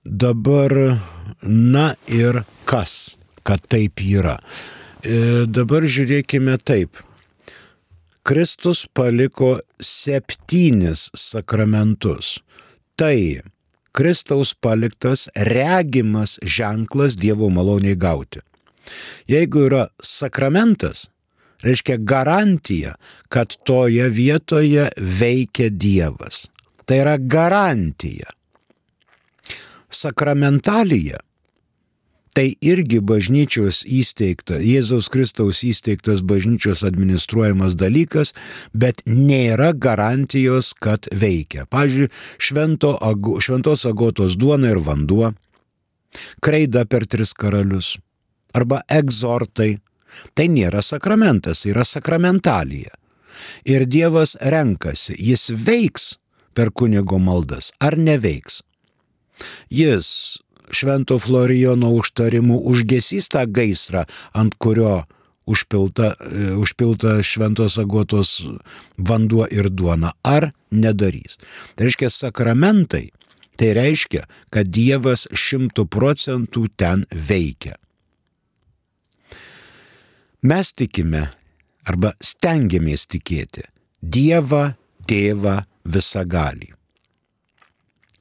Dabar, 0.05 0.73
na 1.41 1.87
ir 2.05 2.43
kas, 2.69 3.17
kad 3.47 3.63
taip 3.71 4.01
yra. 4.03 4.37
E, 5.03 5.45
dabar 5.47 5.87
žiūrėkime 5.87 6.57
taip. 6.67 6.99
Kristus 8.27 8.83
paliko 8.91 9.55
septynis 9.79 11.07
sakramentus. 11.15 12.37
Tai 12.99 13.15
Kristaus 13.95 14.51
paliktas 14.53 15.27
regimas 15.47 16.35
ženklas 16.43 17.15
Dievo 17.17 17.47
maloniai 17.49 17.95
gauti. 17.95 18.43
Jeigu 19.31 19.63
yra 19.69 19.85
sakramentas, 20.03 21.07
reiškia 21.63 21.97
garantija, 21.97 22.95
kad 23.31 23.55
toje 23.65 24.09
vietoje 24.13 24.89
veikia 24.97 25.69
Dievas. 25.71 26.45
Tai 26.85 26.99
yra 27.03 27.15
garantija. 27.17 28.29
Sakramentalija 29.89 31.23
tai 32.37 32.51
irgi 32.61 32.99
bažnyčios 33.01 33.81
įsteigta, 33.89 34.59
Jėzaus 34.61 35.09
Kristaus 35.09 35.63
įsteigtas 35.65 36.21
bažnyčios 36.21 36.83
administruojamas 36.85 37.73
dalykas, 37.79 38.35
bet 38.77 39.01
nėra 39.09 39.71
garantijos, 39.73 40.75
kad 40.77 41.09
veikia. 41.09 41.65
Pavyzdžiui, 41.73 42.11
švento, 42.37 42.93
šventos 43.41 43.87
agotos 43.89 44.37
duona 44.37 44.75
ir 44.75 44.83
vanduo, 44.85 45.33
kreida 46.45 46.85
per 46.85 47.09
tris 47.09 47.33
karalius 47.33 47.95
arba 48.57 48.83
egzortai 48.89 49.75
Tai 50.37 50.47
nėra 50.53 50.81
sakramentas, 50.85 51.63
yra 51.69 51.85
sakramentalija. 51.85 52.95
Ir 53.69 53.85
Dievas 53.89 54.35
renkasi, 54.41 55.15
jis 55.17 55.49
veiks 55.51 56.15
per 56.57 56.71
kunigo 56.73 57.19
maldas 57.21 57.71
ar 57.83 57.97
neveiks. 57.97 58.63
Jis 59.69 60.07
švento 60.71 61.17
Florijono 61.19 61.91
užtarimu 61.95 62.59
užgesys 62.71 63.29
tą 63.33 63.45
gaisrą, 63.47 64.05
ant 64.33 64.55
kurio 64.59 65.03
užpilta, 65.47 66.13
e, 66.19 66.51
užpilta 66.59 67.21
šventos 67.23 67.77
agotos 67.79 68.43
vanduo 68.97 69.47
ir 69.51 69.69
duona, 69.69 70.13
ar 70.23 70.51
nedarys. 70.71 71.39
Tai 71.75 71.87
reiškia 71.87 72.09
sakramentai, 72.11 73.09
tai 73.57 73.73
reiškia, 73.73 74.27
kad 74.53 74.67
Dievas 74.67 75.27
šimtų 75.31 75.87
procentų 75.87 76.67
ten 76.77 77.05
veikia. 77.11 77.77
Mes 80.47 80.73
tikime 80.73 81.29
arba 81.87 82.13
stengiamės 82.21 83.07
tikėti 83.09 83.65
Dievą 84.01 84.75
Tėvą 85.07 85.61
visagalį. 85.87 86.76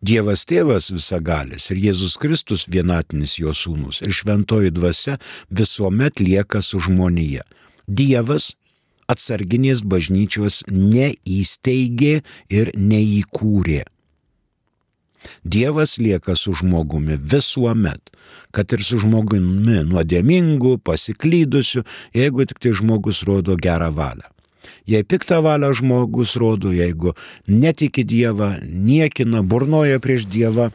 Dievas 0.05 0.45
Tėvas 0.45 0.91
visagalis 0.93 1.71
ir 1.73 1.79
Jėzus 1.81 2.19
Kristus 2.21 2.67
vienatinis 2.69 3.39
jo 3.41 3.55
sūnus 3.57 4.03
ir 4.05 4.13
šventoji 4.13 4.71
dvasia 4.77 5.17
visuomet 5.49 6.21
lieka 6.21 6.61
su 6.61 6.83
žmonėje. 6.85 7.47
Dievas 7.89 8.53
atsarginės 9.09 9.81
bažnyčios 9.81 10.67
neįsteigė 10.69 12.21
ir 12.53 12.73
neįkūrė. 12.77 13.85
Dievas 15.43 15.97
lieka 15.99 16.37
su 16.37 16.53
žmogumi 16.55 17.17
visuomet, 17.17 18.13
kad 18.53 18.71
ir 18.77 18.85
su 18.85 19.01
žmogumi 19.01 19.81
nuodėmingu, 19.89 20.77
pasiklydusiu, 20.85 21.87
jeigu 22.15 22.47
tik 22.47 22.61
tai 22.63 22.77
žmogus 22.77 23.25
rodo 23.27 23.57
gerą 23.57 23.91
valią. 23.97 24.29
Jei 24.87 25.05
piktą 25.05 25.41
valią 25.45 25.73
žmogus 25.77 26.37
rodo, 26.41 26.73
jeigu 26.73 27.15
netiki 27.47 28.05
Dievą, 28.05 28.57
niekina, 28.65 29.43
burnoja 29.43 30.01
prieš 30.03 30.29
Dievą, 30.31 30.71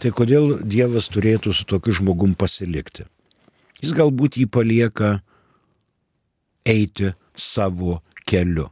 tai 0.00 0.12
kodėl 0.14 0.58
Dievas 0.64 1.10
turėtų 1.12 1.54
su 1.56 1.66
tokiu 1.68 1.94
žmogum 1.96 2.36
pasilikti? 2.38 3.06
Jis 3.82 3.92
galbūt 3.96 4.38
jį 4.40 4.48
palieka 4.48 5.18
eiti 6.66 7.12
savo 7.36 8.00
keliu. 8.26 8.70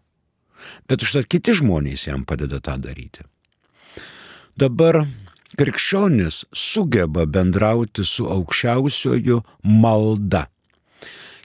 Bet 0.88 1.04
užtat 1.04 1.28
kiti 1.28 1.52
žmonės 1.56 2.08
jam 2.08 2.24
padeda 2.24 2.60
tą 2.64 2.78
daryti. 2.80 3.24
Dabar 4.56 5.04
krikščionis 5.58 6.44
sugeba 6.56 7.26
bendrauti 7.26 8.04
su 8.06 8.26
aukščiausioju 8.30 9.40
malda. 9.84 10.46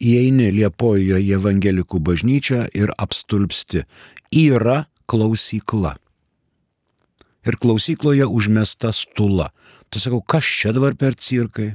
Įeini 0.02 0.50
Liepojoje 0.54 1.18
į 1.22 1.32
evangelikų 1.38 1.98
bažnyčią 2.02 2.66
ir 2.74 2.90
apstulpsti. 2.98 3.84
Yra 4.32 4.86
klausykla 5.10 5.96
ir 7.46 7.56
klausykloje 7.56 8.26
užmesta 8.26 8.92
stula. 8.92 9.50
Tai 9.90 10.00
sakau, 10.00 10.22
kas 10.24 10.46
čia 10.46 10.72
dabar 10.72 10.96
per 10.96 11.16
cirkai? 11.18 11.74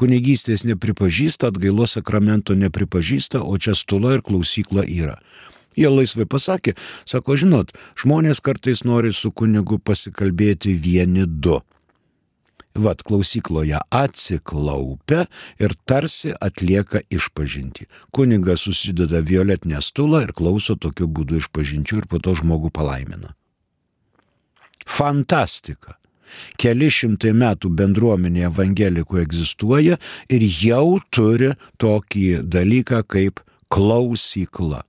Kunigystės 0.00 0.64
nepripažįsta, 0.64 1.50
atgailos 1.50 1.94
sakramento 1.98 2.56
nepripažįsta, 2.56 3.42
o 3.44 3.58
čia 3.60 3.76
stula 3.76 4.16
ir 4.16 4.24
klausykla 4.24 4.86
yra. 4.88 5.18
Jie 5.78 5.90
laisvai 5.92 6.26
pasakė, 6.26 6.74
sako, 7.06 7.36
žinot, 7.38 7.74
žmonės 8.00 8.40
kartais 8.42 8.82
nori 8.82 9.12
su 9.14 9.30
kunigu 9.30 9.78
pasikalbėti 9.78 10.72
vieni 10.74 11.26
du. 11.28 11.60
Vat 12.74 13.02
klausykloje 13.06 13.78
atsiklaupia 13.94 15.26
ir 15.62 15.74
tarsi 15.90 16.32
atlieka 16.32 17.02
išpažinti. 17.10 17.88
Kunigas 18.14 18.64
susideda 18.66 19.20
violetinę 19.26 19.82
stulą 19.84 20.24
ir 20.26 20.32
klauso 20.38 20.78
tokiu 20.78 21.10
būdu 21.10 21.42
išpažinčių 21.42 22.02
ir 22.02 22.08
po 22.10 22.22
to 22.22 22.38
žmogų 22.38 22.72
palaimina 22.74 23.34
fantastika. 24.90 25.96
Keli 26.60 26.90
šimtai 26.94 27.32
metų 27.34 27.72
bendruomenė 27.74 28.46
evangelikų 28.50 29.22
egzistuoja 29.24 29.98
ir 30.30 30.44
jau 30.46 31.00
turi 31.10 31.54
tokį 31.82 32.44
dalyką 32.46 33.02
kaip 33.10 33.42
klausykla. 33.70 34.84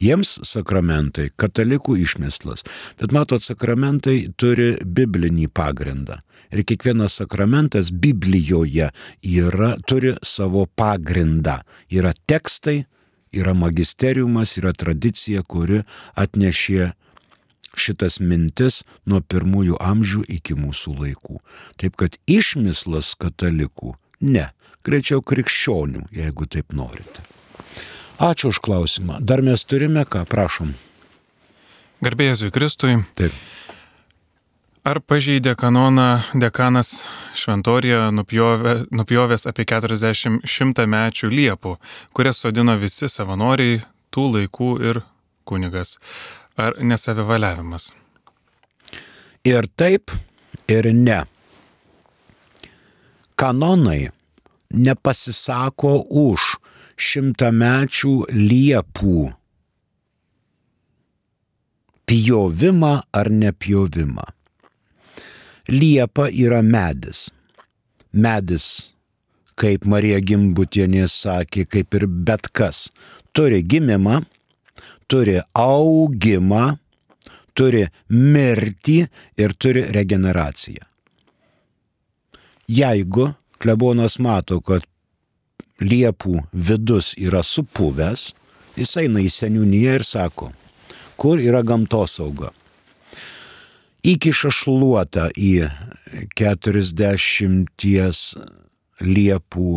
Jiems 0.00 0.38
sakramentai, 0.48 1.28
katalikų 1.36 1.98
išmislas. 2.00 2.64
Bet 2.96 3.12
matot, 3.12 3.44
sakramentai 3.44 4.30
turi 4.40 4.72
biblinį 4.80 5.50
pagrindą. 5.52 6.22
Ir 6.50 6.64
kiekvienas 6.64 7.18
sakramentas 7.20 7.90
Biblijoje 7.92 8.88
yra, 9.20 9.74
turi 9.86 10.14
savo 10.24 10.64
pagrindą. 10.64 11.58
Yra 11.92 12.14
tekstai, 12.26 12.86
yra 13.36 13.52
magisteriumas, 13.54 14.56
yra 14.58 14.72
tradicija, 14.72 15.44
kuri 15.44 15.84
atnešė 16.16 16.94
šitas 17.76 18.18
mintis 18.20 18.82
nuo 19.06 19.20
pirmųjų 19.20 19.78
amžių 19.80 20.24
iki 20.38 20.56
mūsų 20.58 20.94
laikų. 20.98 21.40
Taip 21.80 21.96
kad 22.00 22.18
išmislas 22.26 23.14
katalikų 23.20 23.94
ne, 24.20 24.50
greičiau 24.86 25.22
krikščionių, 25.24 26.08
jeigu 26.14 26.48
taip 26.50 26.72
norite. 26.76 27.24
Ačiū 28.20 28.50
už 28.52 28.60
klausimą. 28.60 29.20
Dar 29.24 29.40
mes 29.40 29.64
turime 29.64 30.04
ką, 30.04 30.26
prašom. 30.28 30.74
Garbėjai 32.04 32.50
Kristui. 32.52 32.98
Taip. 33.16 33.32
Ar 34.80 34.96
pažeidė 35.04 35.52
kanoną 35.60 36.22
dekanas 36.40 37.02
Šventorija 37.36 38.06
nupjovė, 38.16 38.86
nupjovęs 38.88 39.44
apie 39.50 39.66
40 39.68 40.40
šimtą 40.48 40.86
mečių 40.88 41.28
liepų, 41.28 41.74
kurias 42.16 42.40
sodino 42.40 42.78
visi 42.80 43.08
savanoriai 43.12 43.82
tų 44.08 44.24
laikų 44.36 44.70
ir 44.88 45.02
kunigas? 45.44 45.98
Ar 46.60 46.76
nesavivaliavimas? 46.84 47.90
Ir 49.48 49.64
taip, 49.80 50.12
ir 50.68 50.90
ne. 50.92 51.22
Kanonai 53.40 54.10
nepasisako 54.70 55.94
už 56.24 56.44
šimtamečių 57.00 58.14
liepų 58.36 59.20
pjovimą 62.10 62.92
ar 63.14 63.30
nepjovimą. 63.30 64.26
Liepa 65.70 66.26
yra 66.28 66.60
medis. 66.66 67.28
Medis, 68.12 68.66
kaip 69.54 69.86
Marija 69.86 70.18
Gimbutienė 70.18 71.06
sakė, 71.06 71.64
kaip 71.70 71.94
ir 71.94 72.08
bet 72.10 72.48
kas, 72.50 72.88
turi 73.32 73.62
gimimą, 73.62 74.24
turi 75.10 75.40
augimą, 75.58 76.76
turi 77.58 77.86
mirtį 78.14 79.00
ir 79.40 79.56
turi 79.58 79.84
regeneraciją. 79.90 80.86
Jeigu 82.70 83.32
klebonas 83.60 84.20
mato, 84.22 84.60
kad 84.62 84.86
liepų 85.82 86.44
vidus 86.54 87.12
yra 87.18 87.42
supuvęs, 87.42 88.30
jis 88.78 88.96
eina 89.02 89.20
į 89.24 89.28
seniūniją 89.34 89.98
ir 89.98 90.06
sako, 90.06 90.52
kur 91.18 91.42
yra 91.42 91.64
gamtosauga 91.66 92.54
įkiša 94.06 94.50
šluotą 94.54 95.28
į 95.36 95.68
40 96.38 98.36
liepų 99.00 99.72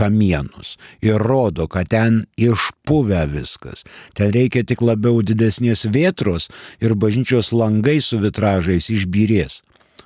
kamienus 0.00 0.76
ir 1.04 1.20
rodo, 1.20 1.68
kad 1.68 1.90
ten 1.92 2.22
išpuvę 2.40 3.26
viskas. 3.34 3.84
Ten 4.16 4.32
reikia 4.34 4.64
tik 4.64 4.80
labiau 4.84 5.20
didesnės 5.20 5.84
vėtros 5.92 6.48
ir 6.80 6.96
bažnyčios 6.96 7.52
langai 7.52 7.98
su 8.04 8.20
vitražais 8.22 8.88
išbyrės. 8.92 9.60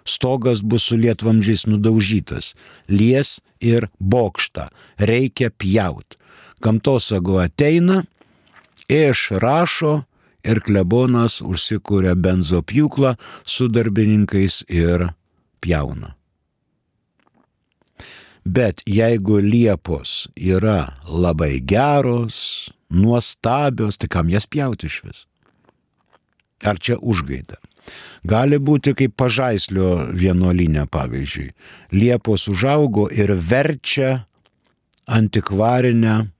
Stogas 0.04 0.60
bus 0.60 0.84
su 0.84 0.98
lietvamžiais 1.00 1.64
nudaužytas, 1.70 2.52
lies 2.88 3.38
ir 3.60 3.88
bokštą 3.98 4.68
reikia 4.98 5.48
pjaut. 5.48 6.18
Gamtosago 6.60 7.38
ateina, 7.40 8.02
išrašo 8.88 10.02
ir 10.44 10.60
klebonas 10.64 11.40
užsikūrė 11.44 12.12
benzo 12.20 12.60
pjūklą 12.60 13.14
su 13.48 13.70
darbininkais 13.72 14.60
ir 14.68 15.08
pjauna. 15.64 16.12
Bet 18.44 18.82
jeigu 18.84 19.38
liepos 19.40 20.28
yra 20.36 21.00
labai 21.08 21.60
geros, 21.64 22.68
nuostabios, 22.92 23.96
tai 23.96 24.08
kam 24.08 24.28
jas 24.28 24.46
pjauti 24.46 24.86
iš 24.86 24.98
vis? 25.04 25.22
Ar 26.64 26.76
čia 26.78 26.98
užgaida? 27.00 27.56
Gali 28.24 28.56
būti 28.60 28.94
kaip 28.96 29.16
pažaislio 29.20 30.10
vienuolinė, 30.16 30.86
pavyzdžiui. 30.92 31.50
Liepos 31.92 32.46
užaugo 32.48 33.08
ir 33.12 33.34
verčia 33.36 34.24
antikvarinę 35.04 36.33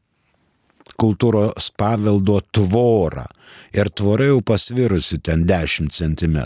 kultūros 1.00 1.70
paveldo 1.78 2.40
tvorą. 2.54 3.26
Ir 3.74 3.90
tvora 3.90 4.28
jau 4.30 4.40
pasvirusi 4.46 5.18
ten 5.24 5.44
10 5.48 5.92
cm. 5.94 6.38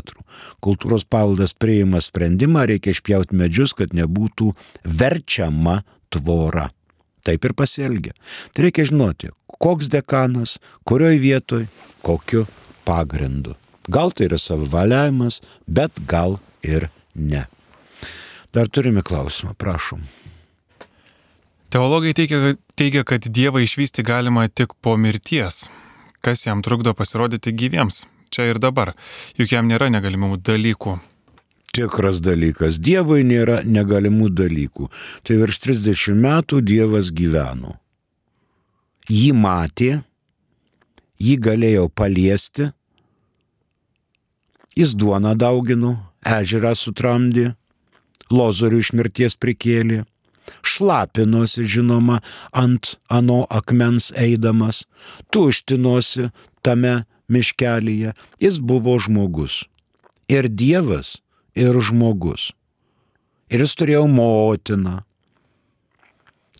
Kultūros 0.64 1.04
paveldas 1.08 1.54
priima 1.54 2.00
sprendimą, 2.04 2.66
reikia 2.70 2.94
išpjauti 2.96 3.36
medžius, 3.36 3.74
kad 3.76 3.94
nebūtų 3.96 4.52
verčiama 4.84 5.82
tvora. 6.12 6.68
Taip 7.26 7.44
ir 7.44 7.54
pasielgia. 7.56 8.14
Tai 8.54 8.64
reikia 8.64 8.86
žinoti, 8.88 9.32
koks 9.60 9.90
dekanas, 9.92 10.56
kurioj 10.88 11.18
vietoj, 11.20 11.66
kokiu 12.06 12.46
pagrindu. 12.88 13.56
Gal 13.88 14.12
tai 14.12 14.28
yra 14.28 14.38
savivaliavimas, 14.40 15.40
bet 15.66 15.96
gal 16.08 16.38
ir 16.64 16.88
ne. 17.14 17.46
Dar 18.52 18.68
turime 18.72 19.04
klausimą, 19.04 19.52
prašom. 19.60 20.04
Teologai 21.68 22.14
teigia, 22.16 22.54
teigia, 22.80 23.02
kad 23.04 23.26
Dievą 23.28 23.60
išvysti 23.60 24.00
galima 24.02 24.46
tik 24.48 24.72
po 24.80 24.96
mirties. 24.96 25.66
Kas 26.24 26.46
jam 26.46 26.62
trukdo 26.64 26.94
pasirodyti 26.96 27.52
gyviems 27.52 28.06
čia 28.32 28.46
ir 28.48 28.60
dabar, 28.60 28.94
juk 29.36 29.52
jam 29.52 29.68
nėra 29.68 29.90
negalimų 29.92 30.38
dalykų. 30.48 30.96
Tikras 31.76 32.22
dalykas. 32.24 32.80
Dievui 32.80 33.20
nėra 33.28 33.60
negalimų 33.68 34.30
dalykų. 34.32 34.88
Tai 35.28 35.38
virš 35.44 35.60
30 35.68 36.16
metų 36.16 36.62
Dievas 36.64 37.12
gyveno. 37.12 37.76
Jį 39.12 39.30
matė, 39.36 39.92
jį 41.20 41.36
galėjo 41.44 41.86
paliesti, 41.92 42.72
jis 44.76 44.96
duoną 44.96 45.36
daugino, 45.36 45.98
ežerą 46.24 46.72
sutramdė, 46.76 47.50
lozorių 48.32 48.80
iš 48.84 48.96
mirties 48.96 49.36
prikėlė 49.36 50.06
šlapinosi, 50.66 51.64
žinoma, 51.64 52.20
ant 52.52 52.96
ano 53.08 53.44
akmens 53.50 54.10
eidamas, 54.16 54.84
tuštinosi 55.32 56.30
tame 56.62 57.04
miškelyje, 57.28 58.14
jis 58.40 58.60
buvo 58.60 58.98
žmogus. 58.98 59.64
Ir 60.28 60.48
Dievas, 60.48 61.18
ir 61.56 61.76
žmogus. 61.80 62.52
Ir 63.48 63.64
jis 63.64 63.74
turėjo 63.80 64.04
motiną, 64.12 64.98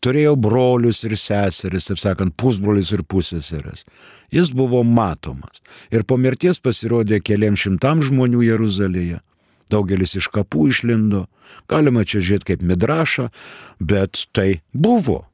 turėjo 0.00 0.34
brolius 0.40 1.02
ir 1.04 1.16
seseris, 1.18 1.88
taip 1.90 2.00
sakant, 2.00 2.36
pusbrolius 2.38 2.92
ir 2.96 3.02
pusseseris. 3.04 3.84
Jis 4.32 4.50
buvo 4.54 4.82
matomas. 4.84 5.62
Ir 5.92 6.04
po 6.08 6.18
mirties 6.20 6.60
pasirodė 6.64 7.20
keliam 7.24 7.58
šimtam 7.58 8.02
žmonių 8.04 8.44
Jeruzalėje. 8.46 9.20
Daugelis 9.72 10.16
iš 10.18 10.30
kapų 10.32 10.68
išlindo, 10.72 11.26
galima 11.68 12.04
čia 12.08 12.22
žiūrėti 12.24 12.52
kaip 12.52 12.64
midrašą, 12.64 13.28
bet 13.80 14.26
tai 14.32 14.60
buvo. 14.72 15.26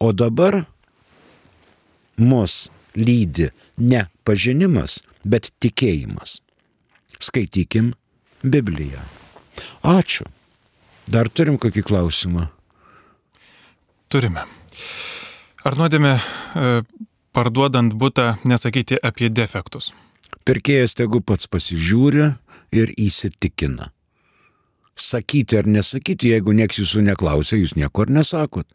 O 0.00 0.12
dabar 0.12 0.64
mus 2.16 2.70
lydi 2.96 3.50
ne 3.76 4.06
pažinimas, 4.24 5.00
bet 5.24 5.52
tikėjimas. 5.60 6.40
Skaitykim 7.20 7.94
Bibliją. 8.44 9.00
Ačiū. 9.84 10.26
Dar 11.08 11.30
turim 11.30 11.56
kokį 11.60 11.84
klausimą? 11.86 12.48
Turime. 14.12 14.42
Ar 15.66 15.76
nuodėme 15.78 16.16
parduodant 17.34 17.94
būtą 17.94 18.36
nesakyti 18.46 18.98
apie 19.02 19.30
defektus? 19.30 19.92
Pirkėjas 20.46 20.94
tegu 20.94 21.20
pats 21.26 21.48
pasižiūri, 21.50 22.30
ir 22.84 22.92
įsitikina. 23.00 23.90
Sakyti 24.96 25.58
ar 25.60 25.68
nesakyti, 25.68 26.32
jeigu 26.32 26.54
nieks 26.56 26.80
jūsų 26.80 27.04
neklausia, 27.10 27.58
jūs 27.60 27.76
nieko 27.76 28.06
ir 28.06 28.12
nesakot. 28.16 28.66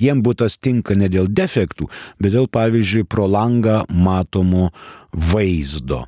Jiem 0.00 0.22
būtas 0.24 0.56
tinka 0.60 0.96
ne 0.96 1.08
dėl 1.12 1.28
defektų, 1.28 1.88
bet 2.20 2.32
dėl, 2.32 2.48
pavyzdžiui, 2.48 3.04
pro 3.08 3.26
langą 3.28 3.82
matomo 3.88 4.70
vaizdo. 5.12 6.06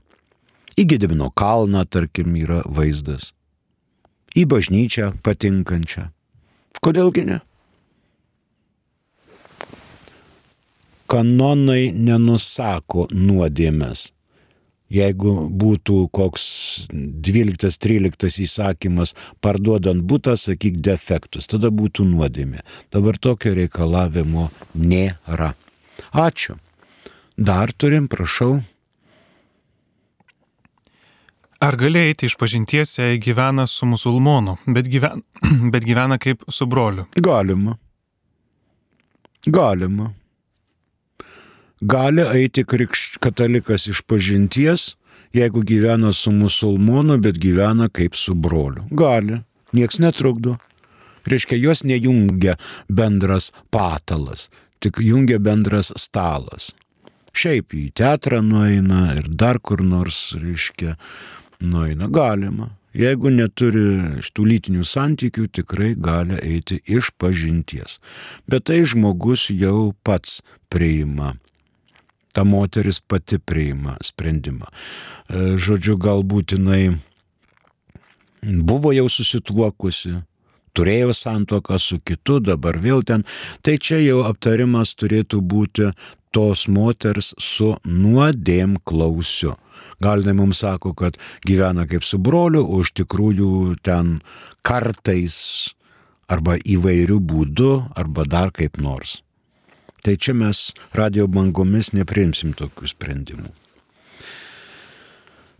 Į 0.80 0.86
Gedimino 0.88 1.28
kalną, 1.36 1.84
tarkim, 1.84 2.32
yra 2.40 2.62
vaizdas. 2.64 3.32
Į 4.32 4.46
bažnyčią 4.48 5.12
patinkančią. 5.24 6.06
Kodėlgi 6.82 7.26
ne? 7.28 7.38
Kanonai 11.12 11.92
nenusako 11.92 13.10
nuodėmės. 13.12 14.08
Jeigu 14.92 15.32
būtų 15.48 15.98
koks 16.12 16.44
12-13 16.92 18.42
įsakymas 18.44 19.14
parduodant 19.44 20.04
būtą, 20.04 20.36
sakyk 20.36 20.82
defektus, 20.84 21.48
tada 21.48 21.70
būtų 21.72 22.04
nuodėmė. 22.10 22.60
Dabar 22.92 23.16
tokio 23.16 23.54
reikalavimo 23.56 24.50
nėra. 24.76 25.54
Ačiū. 26.12 26.58
Dar 27.38 27.72
turim, 27.72 28.10
prašau. 28.12 28.60
Ar 31.62 31.76
gali 31.78 32.00
eiti 32.08 32.26
iš 32.26 32.34
pažinties, 32.36 32.96
jei 32.98 33.20
gyvena 33.22 33.68
su 33.70 33.86
musulmonu, 33.86 34.56
bet 34.66 34.88
gyvena, 34.90 35.22
bet 35.72 35.86
gyvena 35.86 36.18
kaip 36.18 36.42
su 36.50 36.66
broliu? 36.66 37.06
Galima. 37.16 37.78
Galima. 39.46 40.12
Gali 41.82 42.22
eiti 42.22 42.62
krikšč 42.62 43.16
katalikas 43.18 43.88
iš 43.90 44.04
pažinties, 44.06 44.92
jeigu 45.34 45.64
gyvena 45.66 46.12
su 46.14 46.30
musulmonu, 46.30 47.16
bet 47.18 47.40
gyvena 47.42 47.88
kaip 47.90 48.14
su 48.14 48.34
broliu. 48.34 48.84
Gali. 48.90 49.40
Niekas 49.72 49.98
netrukdo. 49.98 50.56
Reiškia, 51.26 51.58
jos 51.58 51.82
nejungia 51.82 52.54
bendras 52.88 53.50
patalas, 53.70 54.46
tik 54.78 55.02
jungia 55.02 55.38
bendras 55.42 55.90
stalas. 55.98 56.70
Šiaip 57.34 57.74
į 57.74 57.88
teatrą 57.98 58.42
nueina 58.46 59.16
ir 59.18 59.26
dar 59.26 59.58
kur 59.58 59.82
nors, 59.82 60.36
reiškia, 60.38 60.94
nueina. 61.58 62.06
Galima. 62.06 62.70
Jeigu 62.94 63.30
neturi 63.32 64.20
šitų 64.22 64.50
lytinių 64.50 64.84
santykių, 64.86 65.50
tikrai 65.50 65.94
gali 65.98 66.38
eiti 66.38 66.78
iš 66.86 67.10
pažinties. 67.18 67.98
Bet 68.46 68.68
tai 68.70 68.84
žmogus 68.86 69.48
jau 69.50 69.94
pats 70.04 70.42
priima. 70.70 71.32
Ta 72.32 72.44
moteris 72.48 73.00
pati 73.00 73.38
priima 73.38 73.98
sprendimą. 74.00 74.68
E, 74.68 75.56
žodžiu, 75.60 75.98
galbūt 76.00 76.56
jinai 76.56 76.96
buvo 78.42 78.92
jau 78.96 79.08
susituokusi, 79.12 80.16
turėjo 80.76 81.12
santoką 81.16 81.78
su 81.78 82.00
kitu, 82.00 82.40
dabar 82.40 82.78
vėl 82.80 83.04
ten. 83.04 83.26
Tai 83.62 83.76
čia 83.78 84.00
jau 84.02 84.22
aptarimas 84.28 84.94
turėtų 84.96 85.42
būti 85.44 85.92
tos 86.32 86.66
moters 86.68 87.34
su 87.38 87.74
nuodėm 87.84 88.78
klausiu. 88.88 89.56
Gal 90.02 90.22
jinai 90.24 90.34
mums 90.38 90.62
sako, 90.64 90.94
kad 90.98 91.18
gyvena 91.46 91.86
kaip 91.90 92.06
su 92.06 92.18
broliu, 92.18 92.64
o 92.64 92.80
iš 92.82 92.94
tikrųjų 93.02 93.76
ten 93.86 94.20
kartais 94.66 95.36
arba 96.32 96.56
įvairių 96.56 97.18
būdų, 97.20 97.72
arba 97.98 98.24
dar 98.26 98.54
kaip 98.56 98.80
nors. 98.80 99.20
Tai 100.02 100.16
čia 100.18 100.34
mes 100.34 100.72
radio 100.98 101.28
bangomis 101.30 101.92
neprimsim 101.94 102.56
tokių 102.58 102.88
sprendimų. 102.90 103.52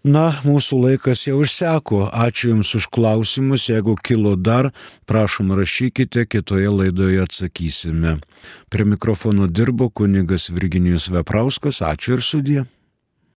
Na, 0.03 0.33
mūsų 0.43 0.81
laikas 0.83 1.29
jau 1.29 1.37
išseko. 1.45 2.09
Ačiū 2.11 2.51
Jums 2.51 2.73
už 2.75 2.89
klausimus. 2.91 3.69
Jeigu 3.71 3.95
kilo 4.03 4.35
dar, 4.35 4.73
prašom 5.07 5.55
rašykite, 5.55 6.27
kitoje 6.27 6.75
laidoje 6.75 7.23
atsakysime. 7.23 8.17
Prie 8.67 8.85
mikrofono 8.85 9.47
dirbo 9.47 9.93
kunigas 9.95 10.51
Virginijus 10.51 11.07
Veprauskas. 11.07 11.79
Ačiū 11.87 12.19
ir 12.19 12.27
sudė. 12.27 12.65